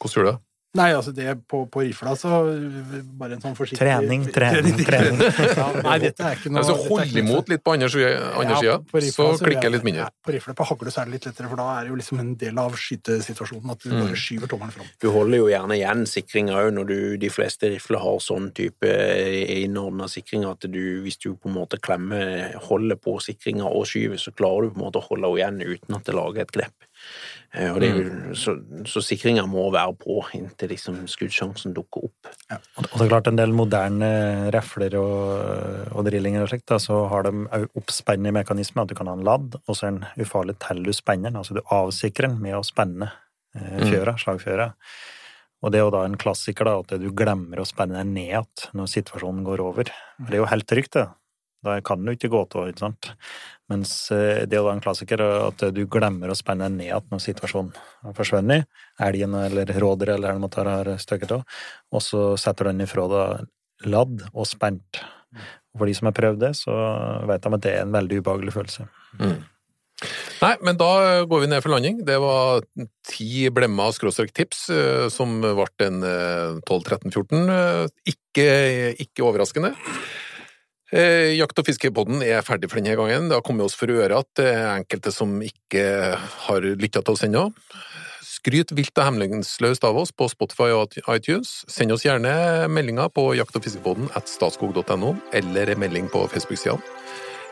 Hvordan 0.00 0.16
gjør 0.16 0.26
du 0.26 0.30
det? 0.32 0.38
Nei, 0.72 0.86
altså 0.96 1.12
det 1.12 1.26
på, 1.52 1.66
på 1.68 1.82
rifla, 1.84 2.14
så 2.16 2.30
øh, 2.48 2.94
bare 3.20 3.34
en 3.36 3.42
sånn 3.42 3.52
forsiktig 3.58 3.76
Trening, 3.82 4.22
trening, 4.32 4.78
trening. 4.80 5.18
Ja, 5.58 5.66
nei, 5.84 5.98
dette 6.00 6.24
er 6.24 6.38
ikke 6.38 6.48
noe 6.48 6.62
Altså, 6.62 6.76
hold 6.88 7.18
imot 7.20 7.50
litt 7.52 7.60
på 7.66 7.74
andre 7.74 7.90
sida, 7.92 8.12
Ja, 8.16 8.78
så 9.12 9.26
klikker 9.36 9.66
jeg- 9.68 9.74
litt 9.74 9.84
mindre. 9.84 10.06
Ja, 10.06 10.14
på 10.24 10.32
rifla 10.32 10.54
på 10.56 10.64
hagle 10.70 10.88
så 10.94 11.02
er 11.02 11.10
det 11.10 11.18
litt 11.18 11.26
lettere, 11.28 11.50
for 11.50 11.60
da 11.60 11.66
er 11.74 11.84
det 11.84 11.92
jo 11.92 11.98
liksom 12.00 12.22
en 12.24 12.30
del 12.40 12.62
av 12.62 12.72
skytesituasjonen 12.80 13.74
at 13.74 13.84
du 13.84 13.90
Mm. 13.92 14.00
bare 14.06 14.16
skyver 14.16 14.48
tommelen 14.48 14.72
fram. 14.78 14.86
Du 15.04 15.10
holder 15.12 15.42
jo 15.42 15.50
gjerne 15.52 15.76
igjen 15.76 16.06
sikringa 16.08 16.56
òg 16.62 16.70
når 16.78 16.86
du, 16.88 16.96
de 17.26 17.28
fleste 17.28 17.68
rifler 17.74 18.00
har 18.00 18.16
sånn 18.24 18.48
type 18.56 18.94
innordna 19.60 20.08
sikring 20.08 20.48
at 20.48 20.64
du, 20.72 21.02
hvis 21.04 21.18
du 21.20 21.34
på 21.36 21.52
en 21.52 21.58
måte 21.58 21.76
klemmer, 21.84 22.54
holder 22.70 22.96
på 22.96 23.18
sikringa 23.20 23.68
og 23.68 23.84
skyver, 23.92 24.16
så 24.16 24.32
klarer 24.32 24.70
du 24.70 24.72
på 24.72 24.80
en 24.80 24.86
måte 24.88 25.02
å 25.02 25.06
holde 25.10 25.36
henne 25.36 25.60
igjen 25.60 25.76
uten 25.76 25.96
at 26.00 26.08
det 26.08 26.16
lager 26.16 26.46
et 26.46 26.52
grepp. 26.56 26.88
Eh, 27.52 27.68
Og 27.68 27.80
det 27.82 27.88
er 27.90 27.98
jo, 27.98 28.34
så 28.38 28.54
så 28.88 29.02
sikringa 29.04 29.44
må 29.46 29.66
være 29.74 29.92
på 30.00 30.22
inntil 30.38 30.72
liksom 30.72 31.02
skuddsjansen 31.10 31.74
dukker 31.76 32.06
opp. 32.08 32.30
Og 32.80 32.94
det 32.96 33.04
er 33.04 33.10
klart 33.12 33.28
en 33.28 33.36
del 33.36 33.52
moderne 33.52 34.08
refler 34.54 34.96
og, 34.96 35.92
og 35.92 36.06
drillinger 36.08 36.46
og 36.46 36.52
slikt, 36.52 36.66
da, 36.72 36.80
så 36.80 37.02
har 37.12 37.28
de 37.28 37.34
òg 37.44 37.66
oppspennende 37.78 38.32
mekanismer, 38.38 38.86
at 38.86 38.92
du 38.92 38.96
kan 38.96 39.10
ha 39.10 39.16
en 39.18 39.26
ladd, 39.26 39.58
og 39.66 39.76
så 39.76 39.88
er 39.88 39.98
den 39.98 40.24
ufarlig 40.24 40.56
til 40.64 40.82
du 40.86 40.92
spenner 40.96 41.30
den. 41.30 41.40
Altså 41.42 41.58
du 41.58 41.62
avsikrer 41.68 42.30
den 42.30 42.40
med 42.40 42.56
å 42.56 42.64
spenne 42.66 43.10
eh, 43.54 43.82
fjøra, 43.84 44.16
slagfjøra. 44.20 44.72
Og 45.62 45.70
det 45.70 45.78
er 45.78 45.84
jo 45.84 45.92
da 45.94 46.06
en 46.08 46.18
klassiker, 46.18 46.66
da, 46.66 46.80
at 46.82 46.96
du 46.98 47.10
glemmer 47.14 47.60
å 47.62 47.68
spenne 47.68 48.00
den 48.00 48.16
ned 48.16 48.32
igjen 48.32 48.78
når 48.80 48.88
situasjonen 48.96 49.44
går 49.46 49.60
over. 49.62 49.92
For 50.16 50.32
det 50.32 50.40
er 50.40 50.42
jo 50.42 50.48
helt 50.50 50.66
trygt, 50.72 50.96
det. 50.96 51.06
Da 51.62 51.78
kan 51.86 52.02
du 52.04 52.12
ikke 52.12 52.30
gå 52.32 52.42
til, 52.50 52.72
ikke 52.72 52.82
sant. 52.82 53.12
Mens 53.70 53.94
eh, 54.14 54.42
det 54.50 54.58
er 54.58 54.64
være 54.66 54.80
en 54.80 54.84
klassiker 54.84 55.22
at 55.22 55.62
du 55.74 55.82
glemmer 55.90 56.32
å 56.32 56.36
spenne 56.38 56.68
ned 56.72 56.88
igjen 56.88 57.06
når 57.12 57.22
situasjonen 57.22 57.72
har 58.02 58.16
forsvunnet. 58.18 58.66
Elgen 59.02 59.36
eller 59.38 59.70
rådyret 59.78 60.16
eller 60.16 60.32
hva 60.32 60.38
det 60.38 60.44
måtte 60.44 60.66
være 60.66 60.98
støkket 61.02 61.36
av. 61.38 61.46
Og 61.94 62.04
så 62.04 62.24
setter 62.40 62.68
du 62.68 62.72
den 62.72 62.84
ifra 62.86 63.06
deg 63.12 63.90
ladd 63.92 64.26
og 64.32 64.46
spent. 64.48 65.02
For 65.78 65.88
de 65.88 65.94
som 65.96 66.10
har 66.10 66.16
prøvd 66.18 66.42
det, 66.42 66.52
så 66.58 66.74
vet 67.30 67.46
de 67.46 67.56
at 67.56 67.64
det 67.64 67.72
er 67.72 67.86
en 67.86 67.94
veldig 67.94 68.20
ubehagelig 68.20 68.52
følelse. 68.58 68.90
Nei, 70.42 70.56
men 70.66 70.78
da 70.78 71.22
går 71.30 71.44
vi 71.44 71.48
ned 71.52 71.62
for 71.62 71.72
landing. 71.72 72.00
Det 72.06 72.16
var 72.20 72.64
ti 73.06 73.46
blemma 73.54 73.86
skråstrek 73.94 74.32
tips, 74.34 74.64
eh, 74.74 75.06
som 75.14 75.38
ble 75.42 75.86
en 75.86 76.02
eh, 76.02 76.58
12-13-14. 76.66 77.52
Eh, 77.54 77.84
Ikke, 78.14 78.48
ikke 79.06 79.24
overraskende. 79.28 79.70
Eh, 80.92 81.32
Jakt- 81.38 81.56
og 81.56 81.64
fiskepodden 81.64 82.20
er 82.20 82.44
ferdig 82.44 82.68
for 82.68 82.80
denne 82.80 82.96
gangen. 82.98 83.30
Det 83.30 83.38
har 83.38 83.44
kommet 83.46 83.64
oss 83.64 83.76
for 83.78 83.88
øre 83.88 84.18
at 84.20 84.28
det 84.36 84.48
er 84.52 84.74
enkelte 84.76 85.12
som 85.14 85.38
ikke 85.40 85.84
har 86.46 86.60
lytta 86.60 87.00
til 87.00 87.14
oss 87.14 87.24
ennå. 87.24 87.46
Skryt 88.20 88.74
vilt 88.76 88.98
og 88.98 89.06
hemmelingsløst 89.06 89.84
av 89.88 89.96
oss 89.96 90.12
på 90.12 90.28
Spotify 90.28 90.68
og 90.76 90.98
iTunes. 91.14 91.62
Send 91.70 91.94
oss 91.94 92.04
gjerne 92.04 92.68
meldinger 92.68 93.08
på 93.08 93.30
jakt- 93.38 93.56
og 93.56 93.64
fiskepodden 93.64 94.10
at 94.18 94.28
statskog.no, 94.28 95.14
eller 95.32 95.72
en 95.72 95.80
melding 95.80 96.10
på 96.12 96.26
Facebook-sidene. 96.28 96.82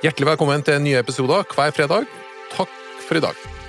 Hjertelig 0.05 0.33
velkommen 0.33 0.65
til 0.65 0.81
nye 0.83 1.01
episoder 1.01 1.45
hver 1.55 1.73
fredag. 1.77 2.07
Takk 2.53 2.77
for 3.07 3.21
i 3.21 3.25
dag. 3.25 3.60